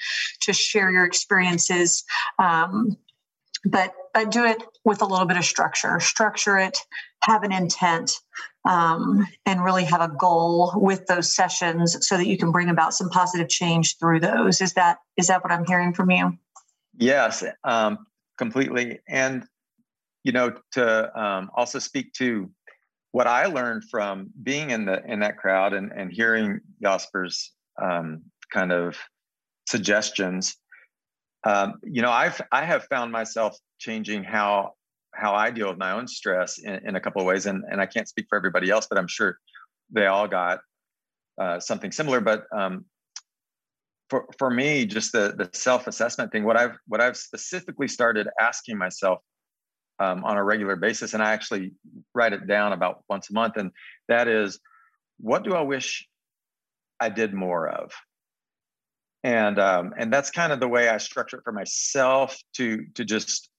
to 0.43 0.53
share 0.53 0.91
your 0.91 1.07
experiences. 1.07 2.05
Um, 2.39 2.99
but 3.65 3.95
but 4.13 4.31
do 4.31 4.45
it 4.45 4.63
with 4.85 5.01
a 5.01 5.07
little 5.07 5.27
bit 5.27 5.39
of 5.39 5.47
structure. 5.47 5.99
Structure 5.99 6.59
it, 6.59 6.79
have 7.23 7.43
an 7.43 7.53
intent, 7.53 8.13
um, 8.69 9.27
and 9.47 9.65
really 9.65 9.85
have 9.85 10.03
a 10.03 10.15
goal 10.15 10.73
with 10.77 11.07
those 11.07 11.35
sessions 11.35 11.97
so 12.07 12.19
that 12.19 12.27
you 12.27 12.37
can 12.37 12.53
bring 12.53 12.69
about 12.69 12.93
some 12.93 13.09
positive 13.09 13.49
change 13.49 13.97
through 13.99 14.21
those. 14.21 14.61
Is 14.61 14.75
that 14.75 14.99
is 15.17 15.29
that 15.29 15.43
what 15.43 15.53
I'm 15.53 15.65
hearing 15.65 15.95
from 15.95 16.11
you? 16.11 16.37
Yes, 16.99 17.43
um, 17.65 18.07
completely. 18.37 19.01
And 19.09 19.47
you 20.25 20.33
know, 20.33 20.53
to 20.73 21.21
um, 21.21 21.51
also 21.55 21.79
speak 21.79 22.13
to 22.15 22.51
what 23.13 23.27
I 23.27 23.47
learned 23.47 23.85
from 23.91 24.31
being 24.43 24.71
in 24.71 24.85
the 24.85 25.03
in 25.07 25.21
that 25.21 25.39
crowd 25.39 25.73
and 25.73 25.93
and 25.93 26.13
hearing 26.13 26.61
Jasper's 26.83 27.53
um, 27.81 28.23
kind 28.53 28.73
of 28.73 28.97
suggestions. 29.67 30.57
Um, 31.45 31.75
you 31.83 32.03
know, 32.03 32.11
I've 32.11 32.41
I 32.53 32.65
have 32.65 32.85
found 32.85 33.13
myself 33.13 33.57
changing 33.79 34.25
how 34.25 34.73
how 35.19 35.35
I 35.35 35.51
deal 35.51 35.69
with 35.69 35.79
my 35.79 35.93
own 35.93 36.07
stress 36.07 36.59
in, 36.59 36.81
in 36.87 36.97
a 36.97 37.01
couple 37.01 37.21
of 37.21 37.27
ways. 37.27 37.47
And, 37.47 37.65
and 37.71 37.81
I 37.81 37.87
can't 37.87 38.09
speak 38.09 38.27
for 38.29 38.37
everybody 38.37 38.71
else, 38.71 38.87
but 38.89 38.99
I'm 38.99 39.09
sure 39.09 39.39
they 39.91 40.07
all 40.07 40.29
got 40.29 40.61
uh, 41.41 41.59
something 41.59 41.91
similar. 41.91 42.21
But 42.21 42.45
um, 42.57 42.85
for, 44.11 44.27
for 44.39 44.51
me, 44.51 44.87
just 44.87 45.13
the, 45.13 45.35
the 45.37 45.51
self-assessment 45.53 46.31
thing, 46.31 46.45
what 46.45 46.57
I've, 46.57 46.77
what 46.87 47.01
I've 47.01 47.17
specifically 47.17 47.89
started 47.89 48.29
asking 48.41 48.79
myself 48.79 49.19
um, 50.01 50.25
on 50.25 50.37
a 50.37 50.45
regular 50.45 50.77
basis, 50.77 51.15
and 51.15 51.23
I 51.23 51.33
actually 51.33 51.73
write 52.15 52.33
it 52.33 52.47
down 52.47 52.73
about 52.73 53.03
once 53.09 53.31
a 53.31 53.33
month. 53.33 53.57
And 53.57 53.71
that 54.09 54.29
is, 54.29 54.61
what 55.19 55.45
do 55.45 55.55
I 55.55 55.63
wish 55.63 56.07
I 57.01 57.09
did 57.09 57.35
more 57.35 57.69
of? 57.69 57.93
and 59.25 59.59
um, 59.59 59.95
and 59.99 60.13
that's 60.13 60.31
kind 60.31 60.53
of 60.53 60.61
the 60.61 60.69
way 60.69 60.89
I 60.89 60.99
structure 60.99 61.39
it 61.39 61.45
for 61.45 61.53
myself 61.53 62.37
to 62.55 62.85
to 62.95 63.05
just 63.05 63.51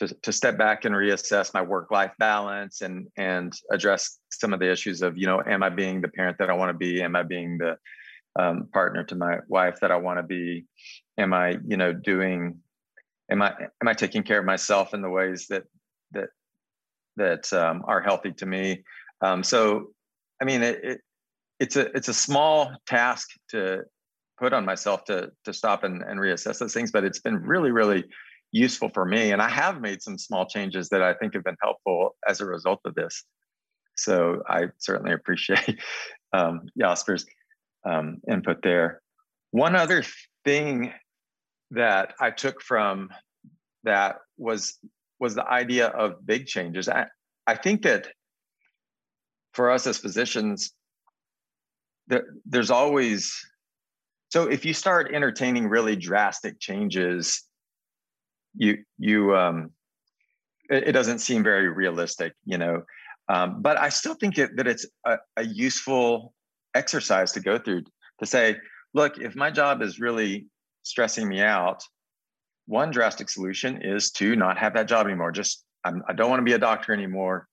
to, 0.00 0.08
to 0.22 0.32
step 0.32 0.58
back 0.58 0.84
and 0.84 0.94
reassess 0.94 1.54
my 1.54 1.62
work 1.62 1.90
life 1.90 2.12
balance 2.18 2.80
and 2.80 3.06
and 3.16 3.52
address 3.70 4.18
some 4.30 4.52
of 4.52 4.60
the 4.60 4.70
issues 4.70 5.02
of 5.02 5.16
you 5.16 5.26
know 5.26 5.42
am 5.46 5.62
I 5.62 5.68
being 5.68 6.00
the 6.00 6.08
parent 6.08 6.38
that 6.38 6.50
I 6.50 6.54
want 6.54 6.70
to 6.70 6.76
be 6.76 7.02
am 7.02 7.16
I 7.16 7.22
being 7.22 7.58
the 7.58 7.78
um, 8.38 8.68
partner 8.72 9.04
to 9.04 9.14
my 9.14 9.38
wife 9.48 9.78
that 9.80 9.90
I 9.90 9.96
want 9.96 10.18
to 10.18 10.22
be 10.22 10.66
am 11.18 11.32
I 11.32 11.56
you 11.66 11.76
know 11.76 11.92
doing 11.92 12.58
am 13.30 13.42
I 13.42 13.54
am 13.80 13.88
I 13.88 13.94
taking 13.94 14.22
care 14.22 14.40
of 14.40 14.44
myself 14.44 14.92
in 14.92 15.02
the 15.02 15.10
ways 15.10 15.46
that 15.48 15.64
that 16.12 16.28
that 17.16 17.52
um, 17.52 17.82
are 17.86 18.00
healthy 18.00 18.32
to 18.32 18.46
me. 18.46 18.84
Um, 19.20 19.42
so 19.42 19.88
I 20.40 20.44
mean 20.44 20.62
it, 20.62 20.84
it 20.84 21.00
it's 21.58 21.76
a 21.76 21.86
it's 21.96 22.08
a 22.08 22.14
small 22.14 22.72
task 22.86 23.28
to 23.50 23.82
put 24.38 24.52
on 24.52 24.64
myself 24.64 25.04
to 25.04 25.30
to 25.44 25.52
stop 25.52 25.84
and, 25.84 26.02
and 26.02 26.20
reassess 26.20 26.58
those 26.58 26.74
things 26.74 26.92
but 26.92 27.04
it's 27.04 27.20
been 27.20 27.42
really 27.42 27.70
really 27.70 28.04
useful 28.52 28.90
for 28.90 29.04
me. 29.04 29.32
And 29.32 29.42
i 29.42 29.48
have 29.48 29.80
made 29.80 30.02
some 30.02 30.18
small 30.18 30.46
changes 30.46 30.88
that 30.90 31.02
i 31.02 31.14
think 31.14 31.34
have 31.34 31.44
been 31.44 31.56
helpful 31.62 32.16
as 32.28 32.40
a 32.40 32.46
result 32.46 32.80
of 32.84 32.94
this. 32.94 33.24
So 33.96 34.42
i 34.48 34.66
certainly 34.78 35.12
appreciate 35.12 35.80
um, 36.32 36.68
jasper's 36.78 37.26
um, 37.84 38.20
input 38.28 38.62
there. 38.62 39.00
One 39.52 39.76
other 39.76 40.04
thing 40.44 40.92
that 41.70 42.14
i 42.20 42.30
took 42.30 42.62
from 42.62 43.10
that 43.84 44.18
was 44.36 44.78
was 45.18 45.34
the 45.34 45.48
idea 45.48 45.88
of 45.88 46.24
big 46.26 46.46
changes. 46.46 46.88
I, 46.88 47.06
I 47.46 47.54
think 47.56 47.82
that 47.82 48.08
for 49.56 49.70
us 49.70 49.86
as 49.86 49.98
physicians 49.98 50.72
there, 52.08 52.24
there's 52.44 52.70
always 52.70 53.34
so 54.28 54.48
if 54.48 54.64
you 54.64 54.74
start 54.74 55.14
entertaining 55.14 55.66
really 55.68 55.96
drastic 55.96 56.60
changes 56.60 57.42
you 58.54 58.84
you 58.98 59.34
um 59.34 59.70
it, 60.68 60.88
it 60.88 60.92
doesn't 60.92 61.20
seem 61.20 61.42
very 61.42 61.68
realistic 61.68 62.34
you 62.44 62.58
know? 62.58 62.82
Um, 63.28 63.60
but 63.62 63.76
i 63.78 63.88
still 63.88 64.14
think 64.14 64.38
it, 64.38 64.56
that 64.56 64.66
it's 64.68 64.86
a, 65.04 65.16
a 65.36 65.44
useful 65.44 66.32
exercise 66.74 67.32
to 67.32 67.40
go 67.40 67.58
through 67.58 67.82
to 68.20 68.26
say 68.26 68.56
look 68.94 69.18
if 69.18 69.34
my 69.34 69.50
job 69.50 69.82
is 69.82 69.98
really 69.98 70.46
stressing 70.82 71.26
me 71.26 71.40
out 71.40 71.82
one 72.66 72.90
drastic 72.90 73.28
solution 73.28 73.80
is 73.82 74.10
to 74.12 74.36
not 74.36 74.58
have 74.58 74.74
that 74.74 74.88
job 74.88 75.06
anymore. 75.06 75.32
Just 75.32 75.64
I'm, 75.84 76.02
i 76.08 76.12
do 76.12 76.22
not 76.24 76.30
want 76.30 76.40
to 76.40 76.44
be 76.44 76.52
a 76.52 76.58
doctor 76.58 76.92
anymore. 76.92 77.48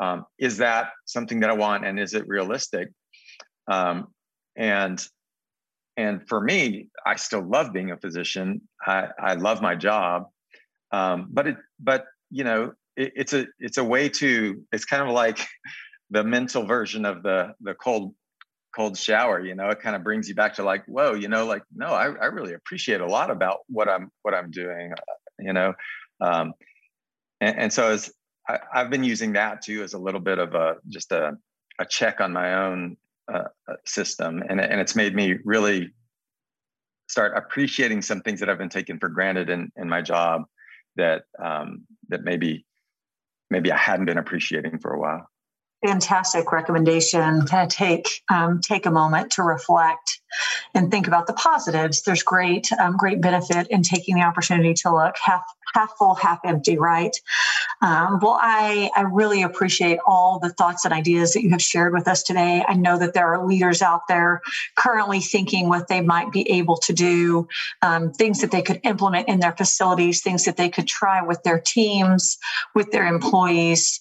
Um, 0.00 0.26
is 0.38 0.58
that 0.58 0.90
something 1.06 1.40
that 1.40 1.50
i 1.50 1.54
want 1.54 1.84
and 1.84 1.98
is 1.98 2.14
it 2.14 2.26
realistic? 2.28 2.90
Um, 3.70 4.08
and 4.56 5.04
and 5.96 6.26
for 6.28 6.40
me, 6.40 6.88
I 7.04 7.16
still 7.16 7.42
love 7.42 7.72
being 7.72 7.90
a 7.90 7.96
physician. 7.96 8.60
I, 8.86 9.08
I 9.18 9.34
love 9.34 9.60
my 9.60 9.74
job, 9.74 10.28
um, 10.92 11.26
but 11.30 11.48
it 11.48 11.56
but 11.80 12.04
you 12.30 12.44
know 12.44 12.72
it, 12.96 13.12
it's 13.16 13.32
a 13.32 13.46
it's 13.58 13.78
a 13.78 13.84
way 13.84 14.08
to 14.08 14.64
it's 14.72 14.84
kind 14.84 15.02
of 15.02 15.10
like 15.10 15.44
the 16.10 16.24
mental 16.24 16.64
version 16.64 17.04
of 17.04 17.22
the 17.22 17.54
the 17.60 17.74
cold 17.74 18.14
cold 18.78 18.96
shower 18.96 19.44
you 19.44 19.56
know 19.56 19.68
it 19.70 19.80
kind 19.80 19.96
of 19.96 20.04
brings 20.04 20.28
you 20.28 20.36
back 20.36 20.54
to 20.54 20.62
like 20.62 20.84
whoa 20.86 21.12
you 21.12 21.26
know 21.26 21.44
like 21.44 21.62
no 21.74 21.86
i, 21.86 22.04
I 22.04 22.26
really 22.26 22.54
appreciate 22.54 23.00
a 23.00 23.06
lot 23.06 23.28
about 23.28 23.58
what 23.68 23.88
i'm 23.88 24.12
what 24.22 24.34
i'm 24.34 24.52
doing 24.52 24.92
uh, 24.92 25.14
you 25.40 25.52
know 25.52 25.74
um, 26.20 26.54
and, 27.40 27.58
and 27.58 27.72
so 27.72 27.90
as 27.90 28.12
I, 28.48 28.58
have 28.72 28.90
been 28.90 29.04
using 29.04 29.32
that 29.34 29.62
too 29.62 29.82
as 29.82 29.94
a 29.94 29.98
little 29.98 30.20
bit 30.20 30.38
of 30.38 30.54
a 30.54 30.76
just 30.88 31.12
a, 31.12 31.36
a 31.78 31.86
check 31.86 32.20
on 32.20 32.32
my 32.32 32.54
own 32.54 32.96
uh, 33.32 33.44
uh, 33.68 33.74
system, 33.84 34.42
and 34.48 34.60
and 34.60 34.80
it's 34.80 34.96
made 34.96 35.14
me 35.14 35.34
really 35.44 35.92
start 37.08 37.36
appreciating 37.36 38.02
some 38.02 38.20
things 38.22 38.40
that 38.40 38.48
I've 38.48 38.58
been 38.58 38.68
taking 38.68 38.98
for 38.98 39.08
granted 39.08 39.50
in 39.50 39.70
in 39.76 39.88
my 39.88 40.00
job 40.00 40.44
that 40.96 41.24
um, 41.42 41.84
that 42.08 42.24
maybe 42.24 42.64
maybe 43.50 43.70
I 43.70 43.76
hadn't 43.76 44.06
been 44.06 44.18
appreciating 44.18 44.78
for 44.78 44.92
a 44.92 44.98
while 44.98 45.28
fantastic 45.84 46.50
recommendation 46.50 47.46
kind 47.46 47.62
of 47.62 47.68
take 47.68 48.22
um, 48.30 48.60
take 48.60 48.86
a 48.86 48.90
moment 48.90 49.30
to 49.32 49.42
reflect 49.42 50.20
and 50.74 50.90
think 50.90 51.06
about 51.06 51.26
the 51.26 51.32
positives. 51.32 52.02
There's 52.02 52.22
great 52.22 52.70
um, 52.72 52.96
great 52.96 53.20
benefit 53.20 53.68
in 53.68 53.82
taking 53.82 54.16
the 54.16 54.22
opportunity 54.22 54.74
to 54.74 54.92
look. 54.92 55.16
Half 55.22 55.42
half 55.74 55.92
full 55.98 56.14
half 56.14 56.40
empty 56.44 56.78
right? 56.78 57.16
Um, 57.80 58.18
well 58.20 58.38
i 58.40 58.90
i 58.96 59.02
really 59.02 59.42
appreciate 59.42 59.98
all 60.06 60.40
the 60.40 60.50
thoughts 60.50 60.84
and 60.84 60.92
ideas 60.92 61.32
that 61.32 61.42
you 61.42 61.50
have 61.50 61.62
shared 61.62 61.92
with 61.92 62.08
us 62.08 62.22
today. 62.22 62.64
I 62.66 62.74
know 62.74 62.98
that 62.98 63.14
there 63.14 63.32
are 63.32 63.46
leaders 63.46 63.80
out 63.80 64.08
there 64.08 64.40
currently 64.76 65.20
thinking 65.20 65.68
what 65.68 65.88
they 65.88 66.00
might 66.00 66.32
be 66.32 66.50
able 66.50 66.76
to 66.78 66.92
do 66.92 67.46
um, 67.82 68.12
things 68.12 68.40
that 68.40 68.50
they 68.50 68.62
could 68.62 68.80
implement 68.82 69.28
in 69.28 69.40
their 69.40 69.52
facilities 69.56 70.22
things 70.22 70.44
that 70.44 70.56
they 70.56 70.68
could 70.68 70.88
try 70.88 71.22
with 71.22 71.42
their 71.44 71.60
teams 71.60 72.36
with 72.74 72.90
their 72.90 73.06
employees 73.06 74.00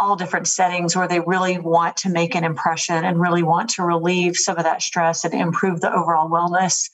all 0.00 0.16
different 0.16 0.46
settings 0.46 0.96
where 0.96 1.08
they 1.08 1.20
really 1.20 1.58
want 1.58 1.96
to 1.98 2.08
make 2.08 2.34
an 2.34 2.44
impression 2.44 3.04
and 3.04 3.20
really 3.20 3.42
want 3.42 3.70
to 3.70 3.82
relieve 3.82 4.36
some 4.36 4.56
of 4.56 4.64
that 4.64 4.82
stress 4.82 5.24
and 5.24 5.34
improve 5.34 5.80
the 5.80 5.92
overall 5.92 6.28
wellness. 6.28 6.90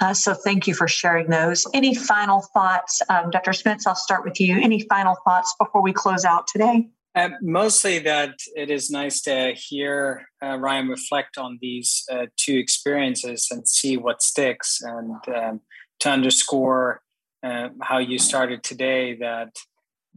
Uh, 0.00 0.14
so, 0.14 0.34
thank 0.34 0.66
you 0.66 0.74
for 0.74 0.88
sharing 0.88 1.28
those. 1.28 1.66
Any 1.74 1.94
final 1.94 2.42
thoughts, 2.54 3.00
um, 3.08 3.30
Dr. 3.30 3.52
Smits? 3.52 3.86
I'll 3.86 3.94
start 3.94 4.24
with 4.24 4.40
you. 4.40 4.58
Any 4.60 4.82
final 4.88 5.16
thoughts 5.24 5.54
before 5.58 5.82
we 5.82 5.92
close 5.92 6.24
out 6.24 6.46
today? 6.46 6.88
Uh, 7.14 7.30
mostly 7.42 7.98
that 7.98 8.38
it 8.54 8.70
is 8.70 8.90
nice 8.90 9.22
to 9.22 9.52
hear 9.56 10.28
uh, 10.40 10.56
Ryan 10.56 10.88
reflect 10.88 11.36
on 11.36 11.58
these 11.60 12.04
uh, 12.12 12.26
two 12.36 12.56
experiences 12.56 13.48
and 13.50 13.66
see 13.66 13.96
what 13.96 14.22
sticks, 14.22 14.80
and 14.82 15.16
um, 15.34 15.60
to 16.00 16.10
underscore 16.10 17.00
uh, 17.42 17.68
how 17.82 17.98
you 17.98 18.18
started 18.18 18.62
today 18.62 19.16
that 19.16 19.50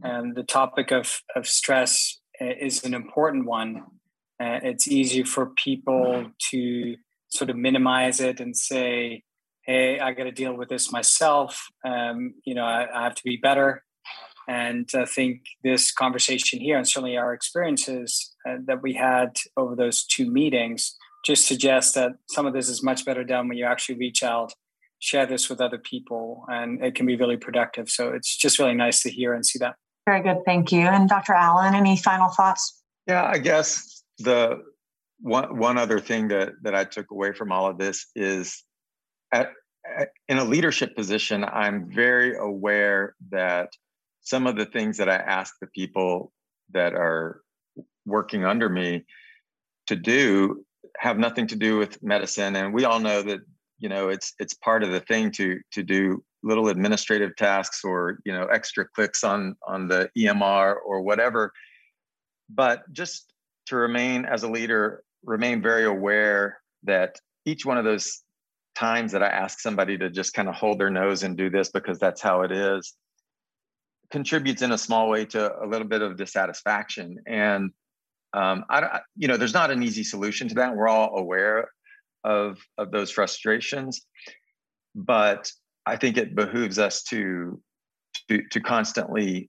um, 0.04 0.34
the 0.34 0.42
topic 0.42 0.90
of, 0.90 1.22
of 1.34 1.46
stress 1.46 2.20
is 2.42 2.84
an 2.84 2.94
important 2.94 3.46
one. 3.46 3.84
Uh, 4.40 4.58
it's 4.62 4.88
easy 4.88 5.22
for 5.22 5.46
people 5.46 6.26
to 6.50 6.96
sort 7.28 7.50
of 7.50 7.56
minimize 7.56 8.20
it 8.20 8.40
and 8.40 8.56
say, 8.56 9.22
"Hey, 9.64 10.00
I 10.00 10.12
got 10.12 10.24
to 10.24 10.32
deal 10.32 10.54
with 10.54 10.68
this 10.68 10.92
myself. 10.92 11.68
Um, 11.84 12.34
you 12.44 12.54
know, 12.54 12.64
I, 12.64 12.86
I, 12.92 13.04
have 13.04 13.14
to 13.14 13.22
be 13.24 13.36
better." 13.36 13.84
And 14.48 14.88
I 14.94 15.04
think 15.04 15.42
this 15.62 15.92
conversation 15.92 16.58
here, 16.60 16.76
and 16.76 16.88
certainly 16.88 17.16
our 17.16 17.32
experiences 17.32 18.34
uh, 18.48 18.56
that 18.66 18.82
we 18.82 18.94
had 18.94 19.36
over 19.56 19.76
those 19.76 20.04
two 20.04 20.28
meetings, 20.30 20.96
just 21.24 21.46
suggest 21.46 21.94
that 21.94 22.12
some 22.28 22.46
of 22.46 22.52
this 22.52 22.68
is 22.68 22.82
much 22.82 23.04
better 23.04 23.24
done 23.24 23.48
when 23.48 23.56
you 23.56 23.64
actually 23.64 23.98
reach 23.98 24.22
out, 24.22 24.52
share 24.98 25.26
this 25.26 25.48
with 25.48 25.60
other 25.60 25.78
people, 25.78 26.44
and 26.48 26.82
it 26.82 26.94
can 26.94 27.06
be 27.06 27.16
really 27.16 27.36
productive. 27.36 27.88
So 27.88 28.10
it's 28.10 28.36
just 28.36 28.58
really 28.58 28.74
nice 28.74 29.02
to 29.02 29.10
hear 29.10 29.32
and 29.32 29.46
see 29.46 29.58
that. 29.60 29.76
Very 30.06 30.22
good. 30.22 30.38
Thank 30.44 30.72
you. 30.72 30.80
And 30.80 31.08
Dr. 31.08 31.32
Allen, 31.32 31.74
any 31.74 31.96
final 31.96 32.28
thoughts? 32.28 32.82
Yeah, 33.06 33.24
I 33.24 33.38
guess 33.38 34.02
the 34.18 34.62
one 35.20 35.56
one 35.56 35.78
other 35.78 36.00
thing 36.00 36.28
that 36.28 36.50
that 36.62 36.74
I 36.74 36.84
took 36.84 37.10
away 37.10 37.32
from 37.32 37.52
all 37.52 37.66
of 37.66 37.78
this 37.78 38.06
is 38.16 38.64
at, 39.32 39.50
at, 39.86 40.08
in 40.28 40.38
a 40.38 40.44
leadership 40.44 40.96
position, 40.96 41.44
I'm 41.44 41.90
very 41.92 42.36
aware 42.36 43.14
that 43.30 43.70
some 44.20 44.46
of 44.46 44.56
the 44.56 44.66
things 44.66 44.98
that 44.98 45.08
I 45.08 45.16
ask 45.16 45.54
the 45.60 45.66
people 45.68 46.32
that 46.72 46.94
are 46.94 47.40
working 48.04 48.44
under 48.44 48.68
me 48.68 49.04
to 49.86 49.96
do 49.96 50.64
have 50.98 51.18
nothing 51.18 51.46
to 51.48 51.56
do 51.56 51.78
with 51.78 52.02
medicine 52.02 52.54
and 52.56 52.74
we 52.74 52.84
all 52.84 53.00
know 53.00 53.22
that 53.22 53.40
you 53.82 53.88
know 53.88 54.08
it's 54.08 54.32
it's 54.38 54.54
part 54.54 54.84
of 54.84 54.90
the 54.90 55.00
thing 55.00 55.32
to 55.32 55.60
to 55.72 55.82
do 55.82 56.24
little 56.44 56.68
administrative 56.68 57.34
tasks 57.36 57.84
or 57.84 58.18
you 58.24 58.32
know 58.32 58.46
extra 58.46 58.86
clicks 58.86 59.24
on 59.24 59.56
on 59.66 59.88
the 59.88 60.08
EMR 60.16 60.76
or 60.86 61.02
whatever. 61.02 61.52
But 62.48 62.90
just 62.92 63.32
to 63.66 63.76
remain 63.76 64.24
as 64.24 64.44
a 64.44 64.48
leader 64.48 65.02
remain 65.24 65.60
very 65.60 65.84
aware 65.84 66.60
that 66.84 67.18
each 67.44 67.66
one 67.66 67.76
of 67.76 67.84
those 67.84 68.22
times 68.76 69.12
that 69.12 69.22
I 69.22 69.28
ask 69.28 69.58
somebody 69.58 69.98
to 69.98 70.08
just 70.08 70.32
kind 70.32 70.48
of 70.48 70.54
hold 70.54 70.78
their 70.78 70.90
nose 70.90 71.24
and 71.24 71.36
do 71.36 71.50
this 71.50 71.70
because 71.70 71.98
that's 71.98 72.22
how 72.22 72.42
it 72.42 72.52
is 72.52 72.94
contributes 74.10 74.62
in 74.62 74.72
a 74.72 74.78
small 74.78 75.08
way 75.08 75.24
to 75.24 75.64
a 75.64 75.66
little 75.66 75.88
bit 75.88 76.02
of 76.02 76.16
dissatisfaction. 76.16 77.16
And 77.26 77.70
um, 78.34 78.64
I, 78.70 79.00
you 79.16 79.26
know 79.26 79.36
there's 79.36 79.54
not 79.54 79.72
an 79.72 79.82
easy 79.82 80.04
solution 80.04 80.48
to 80.48 80.54
that. 80.56 80.76
We're 80.76 80.88
all 80.88 81.18
aware 81.18 81.68
of 82.24 82.58
of 82.78 82.90
those 82.90 83.10
frustrations. 83.10 84.04
But 84.94 85.50
I 85.86 85.96
think 85.96 86.16
it 86.16 86.34
behooves 86.34 86.78
us 86.78 87.02
to 87.04 87.60
to, 88.28 88.42
to 88.50 88.60
constantly 88.60 89.48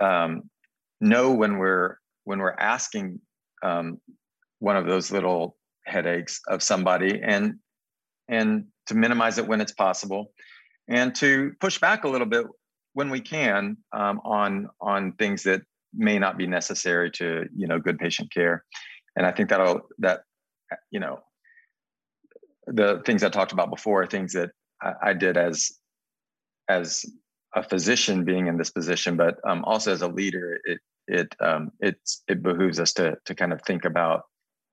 um, 0.00 0.48
know 1.00 1.32
when 1.32 1.58
we're 1.58 1.98
when 2.24 2.38
we're 2.38 2.56
asking 2.58 3.20
um, 3.62 4.00
one 4.58 4.76
of 4.76 4.86
those 4.86 5.10
little 5.10 5.56
headaches 5.86 6.40
of 6.48 6.62
somebody 6.62 7.20
and 7.22 7.54
and 8.28 8.64
to 8.86 8.94
minimize 8.94 9.38
it 9.38 9.46
when 9.46 9.60
it's 9.60 9.72
possible 9.72 10.32
and 10.88 11.14
to 11.14 11.52
push 11.60 11.78
back 11.78 12.04
a 12.04 12.08
little 12.08 12.26
bit 12.26 12.46
when 12.94 13.10
we 13.10 13.20
can 13.20 13.76
um, 13.92 14.20
on 14.24 14.68
on 14.80 15.12
things 15.12 15.42
that 15.42 15.62
may 15.92 16.18
not 16.18 16.38
be 16.38 16.46
necessary 16.46 17.10
to 17.10 17.44
you 17.54 17.66
know 17.66 17.78
good 17.78 17.98
patient 17.98 18.32
care. 18.32 18.64
And 19.16 19.26
i 19.26 19.30
think 19.30 19.50
that'll 19.50 19.82
that 19.98 20.22
you 20.90 21.00
know 21.00 21.20
the 22.66 23.02
things 23.04 23.22
i 23.22 23.28
talked 23.28 23.52
about 23.52 23.70
before 23.70 24.06
things 24.06 24.32
that 24.32 24.50
I, 24.80 24.92
I 25.02 25.12
did 25.12 25.36
as 25.36 25.72
as 26.68 27.04
a 27.54 27.62
physician 27.62 28.24
being 28.24 28.46
in 28.46 28.56
this 28.56 28.70
position, 28.70 29.16
but 29.16 29.36
um, 29.48 29.64
also 29.64 29.92
as 29.92 30.02
a 30.02 30.08
leader, 30.08 30.60
it 30.64 30.78
it 31.06 31.34
um, 31.40 31.70
it's 31.80 32.22
it 32.28 32.42
behooves 32.42 32.80
us 32.80 32.92
to 32.94 33.16
to 33.26 33.34
kind 33.34 33.52
of 33.52 33.62
think 33.62 33.84
about 33.84 34.22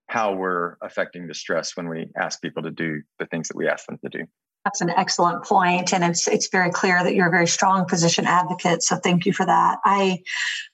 how 0.08 0.34
we're 0.34 0.76
affecting 0.82 1.26
the 1.26 1.34
stress 1.34 1.76
when 1.76 1.88
we 1.88 2.06
ask 2.16 2.42
people 2.42 2.62
to 2.62 2.70
do 2.70 3.02
the 3.18 3.26
things 3.26 3.48
that 3.48 3.56
we 3.56 3.68
ask 3.68 3.86
them 3.86 3.98
to 4.04 4.10
do. 4.10 4.24
That's 4.64 4.80
an 4.80 4.90
excellent 4.90 5.44
point, 5.44 5.92
and 5.92 6.04
it's 6.04 6.26
it's 6.28 6.48
very 6.50 6.70
clear 6.70 7.02
that 7.02 7.14
you're 7.14 7.28
a 7.28 7.30
very 7.30 7.46
strong 7.46 7.88
physician 7.88 8.26
advocate. 8.26 8.82
So 8.82 8.96
thank 8.96 9.26
you 9.26 9.32
for 9.32 9.46
that. 9.46 9.78
I 9.84 10.22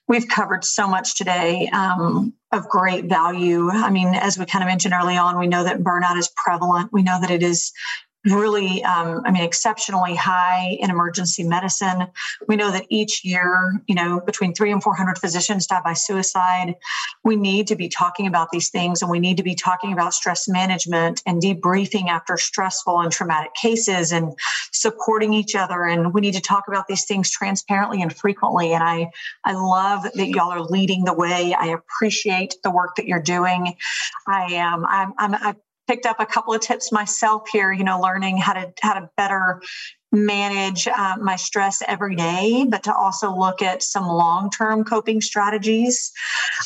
we've 0.07 0.27
covered 0.27 0.63
so 0.63 0.87
much 0.87 1.15
today 1.15 1.69
um, 1.69 2.33
of 2.51 2.67
great 2.67 3.05
value. 3.05 3.69
I 3.69 3.89
mean, 3.89 4.15
as 4.15 4.37
we 4.37 4.45
kind 4.45 4.63
of 4.63 4.67
mentioned 4.67 4.93
early 4.93 5.17
on, 5.17 5.37
we 5.37 5.47
know 5.47 5.63
that 5.63 5.83
burnout 5.83 6.17
is 6.17 6.31
prevalent. 6.35 6.91
We 6.91 7.03
know 7.03 7.19
that 7.21 7.29
it 7.29 7.43
is 7.43 7.71
really, 8.25 8.83
um, 8.83 9.21
I 9.25 9.31
mean, 9.31 9.43
exceptionally 9.43 10.15
high 10.15 10.77
in 10.79 10.89
emergency 10.89 11.43
medicine. 11.43 12.07
We 12.47 12.57
know 12.57 12.71
that 12.71 12.85
each 12.89 13.23
year, 13.23 13.81
you 13.87 13.95
know, 13.95 14.19
between 14.19 14.53
three 14.53 14.71
and 14.71 14.83
400 14.83 15.17
physicians 15.17 15.67
die 15.67 15.81
by 15.83 15.93
suicide. 15.93 16.75
We 17.23 17.37
need 17.37 17.67
to 17.67 17.75
be 17.75 17.87
talking 17.87 18.27
about 18.27 18.49
these 18.51 18.69
things 18.69 19.01
and 19.01 19.09
we 19.09 19.19
need 19.19 19.37
to 19.37 19.43
be 19.43 19.55
talking 19.55 19.93
about 19.93 20.13
stress 20.13 20.49
management 20.49 21.21
and 21.25 21.41
debriefing 21.41 22.07
after 22.07 22.35
stressful 22.35 22.99
and 22.99 23.11
traumatic 23.11 23.53
cases 23.53 24.11
and 24.11 24.33
supporting 24.71 25.33
each 25.33 25.55
other. 25.55 25.85
And 25.85 26.13
we 26.13 26.21
need 26.21 26.33
to 26.33 26.41
talk 26.41 26.67
about 26.67 26.87
these 26.87 27.05
things 27.05 27.31
transparently 27.31 28.01
and 28.01 28.13
frequently. 28.15 28.73
And 28.73 28.83
I, 28.83 29.11
I 29.45 29.53
love 29.53 30.03
that 30.03 30.29
y'all 30.29 30.51
are 30.51 30.61
leading 30.61 31.05
the 31.05 31.13
way. 31.13 31.55
I 31.57 31.67
appreciate 31.67 32.55
the 32.63 32.71
work 32.71 32.95
that 32.97 33.07
you're 33.07 33.21
doing. 33.21 33.75
I 34.27 34.53
am, 34.53 34.85
I'm, 34.85 35.13
I'm, 35.17 35.35
I 35.35 35.55
picked 35.89 36.05
up 36.05 36.19
a 36.19 36.25
couple 36.25 36.53
of 36.53 36.61
tips 36.61 36.91
myself 36.91 37.49
here 37.51 37.71
you 37.71 37.83
know 37.83 37.99
learning 37.99 38.37
how 38.37 38.53
to 38.53 38.71
how 38.81 38.93
to 38.93 39.09
better 39.17 39.59
manage 40.11 40.87
uh, 40.87 41.15
my 41.21 41.35
stress 41.35 41.83
every 41.87 42.15
day, 42.15 42.65
but 42.67 42.83
to 42.83 42.93
also 42.93 43.35
look 43.35 43.61
at 43.61 43.83
some 43.83 44.07
long 44.07 44.49
term 44.49 44.83
coping 44.83 45.21
strategies. 45.21 46.11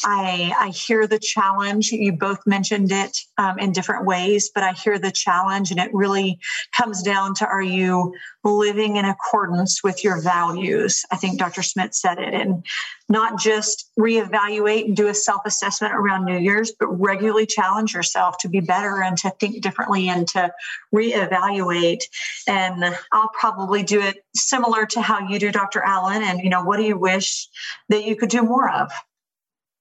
I, 0.03 0.53
I 0.59 0.69
hear 0.69 1.07
the 1.07 1.19
challenge. 1.19 1.91
You 1.91 2.13
both 2.13 2.39
mentioned 2.45 2.91
it 2.91 3.17
um, 3.37 3.59
in 3.59 3.71
different 3.71 4.05
ways, 4.05 4.49
but 4.53 4.63
I 4.63 4.71
hear 4.73 4.97
the 4.97 5.11
challenge, 5.11 5.71
and 5.71 5.79
it 5.79 5.93
really 5.93 6.39
comes 6.75 7.03
down 7.03 7.35
to 7.35 7.47
are 7.47 7.61
you 7.61 8.13
living 8.43 8.97
in 8.97 9.05
accordance 9.05 9.83
with 9.83 10.03
your 10.03 10.21
values? 10.21 11.03
I 11.11 11.15
think 11.15 11.39
Dr. 11.39 11.61
Smits 11.61 11.95
said 11.95 12.19
it, 12.19 12.33
and 12.33 12.65
not 13.09 13.39
just 13.39 13.89
reevaluate 13.99 14.85
and 14.85 14.95
do 14.95 15.07
a 15.07 15.13
self 15.13 15.41
assessment 15.45 15.93
around 15.93 16.25
New 16.25 16.37
Year's, 16.37 16.71
but 16.71 16.87
regularly 16.87 17.45
challenge 17.45 17.93
yourself 17.93 18.37
to 18.39 18.49
be 18.49 18.59
better 18.59 19.01
and 19.01 19.17
to 19.19 19.29
think 19.39 19.61
differently 19.61 20.09
and 20.09 20.27
to 20.29 20.51
reevaluate. 20.93 22.03
And 22.47 22.97
I'll 23.11 23.31
probably 23.39 23.83
do 23.83 24.01
it 24.01 24.25
similar 24.35 24.85
to 24.87 25.01
how 25.01 25.27
you 25.27 25.39
do, 25.39 25.51
Dr. 25.51 25.81
Allen. 25.81 26.23
And, 26.23 26.39
you 26.39 26.49
know, 26.49 26.63
what 26.63 26.77
do 26.77 26.83
you 26.83 26.97
wish 26.97 27.47
that 27.89 28.03
you 28.03 28.15
could 28.15 28.29
do 28.29 28.43
more 28.43 28.69
of? 28.69 28.91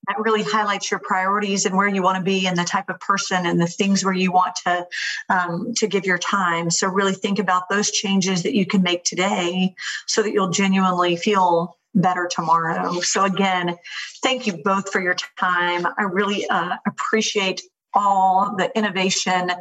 That 0.08 0.18
really 0.18 0.42
highlights 0.42 0.90
your 0.90 1.00
priorities 1.00 1.64
and 1.64 1.76
where 1.76 1.88
you 1.88 2.02
want 2.02 2.18
to 2.18 2.24
be 2.24 2.46
and 2.46 2.58
the 2.58 2.64
type 2.64 2.88
of 2.88 2.98
person 2.98 3.46
and 3.46 3.60
the 3.60 3.66
things 3.66 4.04
where 4.04 4.14
you 4.14 4.32
want 4.32 4.56
to 4.66 4.86
um, 5.28 5.74
to 5.74 5.86
give 5.86 6.06
your 6.06 6.18
time. 6.18 6.70
So 6.70 6.88
really 6.88 7.12
think 7.12 7.38
about 7.38 7.68
those 7.68 7.90
changes 7.90 8.42
that 8.42 8.54
you 8.54 8.66
can 8.66 8.82
make 8.82 9.04
today 9.04 9.74
so 10.06 10.22
that 10.22 10.32
you'll 10.32 10.50
genuinely 10.50 11.16
feel 11.16 11.78
better 11.94 12.26
tomorrow. 12.30 13.00
So 13.00 13.24
again, 13.24 13.76
thank 14.22 14.46
you 14.46 14.60
both 14.64 14.90
for 14.90 15.00
your 15.00 15.14
time. 15.38 15.86
I 15.98 16.02
really 16.02 16.46
uh, 16.48 16.76
appreciate 16.86 17.60
all 17.94 18.56
the 18.56 18.76
innovation 18.76 19.52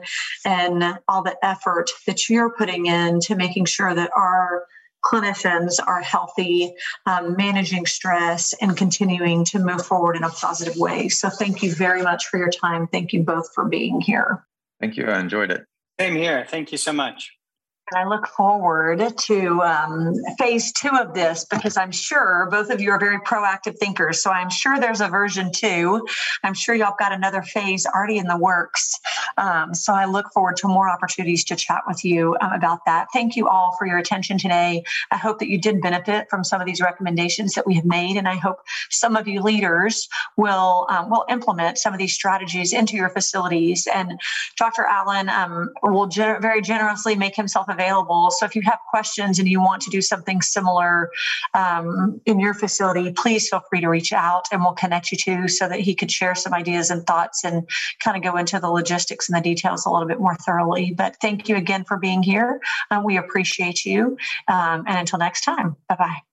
and 0.46 1.00
all 1.08 1.22
the 1.22 1.38
effort 1.46 1.90
that 2.08 2.30
you're 2.30 2.52
putting 2.52 2.86
in 2.86 3.20
to 3.22 3.36
making 3.36 3.66
sure 3.66 3.94
that 3.94 4.10
our 4.16 4.66
clinicians 5.04 5.76
are 5.86 6.02
healthy, 6.02 6.74
um, 7.06 7.36
managing 7.36 7.86
stress, 7.86 8.54
and 8.62 8.76
continuing 8.78 9.46
to 9.46 9.60
move 9.60 9.86
forward 9.86 10.16
in 10.16 10.24
a 10.24 10.30
positive 10.30 10.76
way. 10.78 11.10
So, 11.10 11.30
thank 11.30 11.64
you 11.64 11.74
very 11.74 12.02
much 12.02 12.28
for 12.28 12.38
your 12.38 12.50
time. 12.50 12.88
Thank 12.88 13.14
you 13.14 13.24
both 13.24 13.54
for 13.54 13.66
being 13.66 14.02
here. 14.02 14.46
Thank 14.80 14.98
you. 14.98 15.06
I 15.06 15.20
enjoyed 15.20 15.52
it. 15.52 15.66
Same 16.00 16.16
here. 16.16 16.46
Thank 16.50 16.72
you 16.72 16.78
so 16.78 16.94
much. 16.94 17.32
I 17.94 18.06
look 18.06 18.28
forward 18.28 19.18
to 19.18 19.62
um, 19.62 20.14
phase 20.38 20.72
two 20.72 20.90
of 20.90 21.14
this 21.14 21.46
because 21.46 21.76
I'm 21.76 21.92
sure 21.92 22.48
both 22.50 22.70
of 22.70 22.80
you 22.80 22.92
are 22.92 23.00
very 23.00 23.20
proactive 23.20 23.78
thinkers. 23.78 24.22
So 24.22 24.32
I'm 24.32 24.50
sure 24.50 24.80
there's 24.80 25.02
a 25.02 25.10
version 25.10 25.52
two. 25.52 26.08
I'm 26.44 26.54
sure 26.54 26.74
y'all 26.74 26.96
got 26.98 27.12
another 27.12 27.42
phase 27.42 27.86
already 27.86 28.18
in 28.18 28.28
the 28.28 28.38
works. 28.38 28.98
Um, 29.38 29.74
so 29.74 29.94
I 29.94 30.06
look 30.06 30.32
forward 30.32 30.56
to 30.58 30.68
more 30.68 30.90
opportunities 30.90 31.44
to 31.46 31.56
chat 31.56 31.82
with 31.86 32.06
you 32.06 32.38
um, 32.40 32.54
about 32.54 32.86
that. 32.86 33.08
Thank 33.12 33.36
you 33.36 33.50
all 33.50 33.76
for 33.78 33.86
your 33.86 33.98
attention 33.98 34.38
today. 34.38 34.84
I 35.12 35.18
hope 35.18 35.40
that 35.40 35.50
you 35.50 35.60
did 35.60 35.82
benefit 35.82 36.30
from 36.30 36.44
some 36.44 36.62
of 36.62 36.68
these 36.68 36.80
recommendations 36.80 37.56
that 37.56 37.68
we 37.68 37.76
have 37.76 37.86
made, 37.86 38.16
and 38.16 38.28
I 38.28 38.36
hope 38.36 38.60
some 38.90 39.18
of 39.18 39.28
you 39.28 39.42
leaders 39.42 40.08
will 40.38 40.88
um, 40.90 41.10
will 41.10 41.26
implement 41.30 41.78
some 41.78 41.94
of 41.94 42.00
these 42.00 42.14
strategies 42.14 42.72
into 42.72 42.96
your 42.96 43.10
facilities. 43.10 43.88
And 43.94 44.20
Dr. 44.58 44.86
Allen 44.86 45.28
um, 45.30 45.72
will 45.84 46.08
ge- 46.08 46.40
very 46.42 46.62
generously 46.62 47.16
make 47.16 47.36
himself 47.36 47.68
available 47.68 47.81
available. 47.82 48.32
So 48.32 48.46
if 48.46 48.56
you 48.56 48.62
have 48.66 48.80
questions 48.90 49.40
and 49.40 49.48
you 49.48 49.60
want 49.60 49.82
to 49.84 49.90
do 49.90 50.02
something 50.02 50.42
similar 50.42 51.10
um, 51.54 52.22
in 52.26 52.40
your 52.40 52.54
facility, 52.54 53.12
please 53.12 53.50
feel 53.50 53.62
free 53.70 53.82
to 53.82 53.90
reach 53.90 54.14
out 54.14 54.46
and 54.52 54.62
we'll 54.62 54.74
connect 54.74 55.12
you 55.12 55.18
to 55.18 55.48
so 55.48 55.68
that 55.68 55.80
he 55.80 55.96
could 55.96 56.12
share 56.12 56.36
some 56.36 56.54
ideas 56.54 56.90
and 56.90 57.06
thoughts 57.06 57.44
and 57.44 57.68
kind 58.00 58.18
of 58.18 58.24
go 58.24 58.38
into 58.38 58.60
the 58.60 58.70
logistics 58.70 59.30
and 59.30 59.38
the 59.38 59.42
details 59.42 59.86
a 59.86 59.90
little 59.90 60.08
bit 60.08 60.20
more 60.20 60.36
thoroughly. 60.36 60.94
But 60.96 61.18
thank 61.22 61.50
you 61.50 61.56
again 61.56 61.84
for 61.84 61.98
being 61.98 62.24
here. 62.24 62.60
Uh, 62.90 63.02
we 63.04 63.18
appreciate 63.18 63.86
you. 63.86 64.18
Um, 64.48 64.84
and 64.88 64.98
until 64.98 65.20
next 65.20 65.42
time, 65.42 65.76
bye 65.88 65.96
bye. 65.96 66.31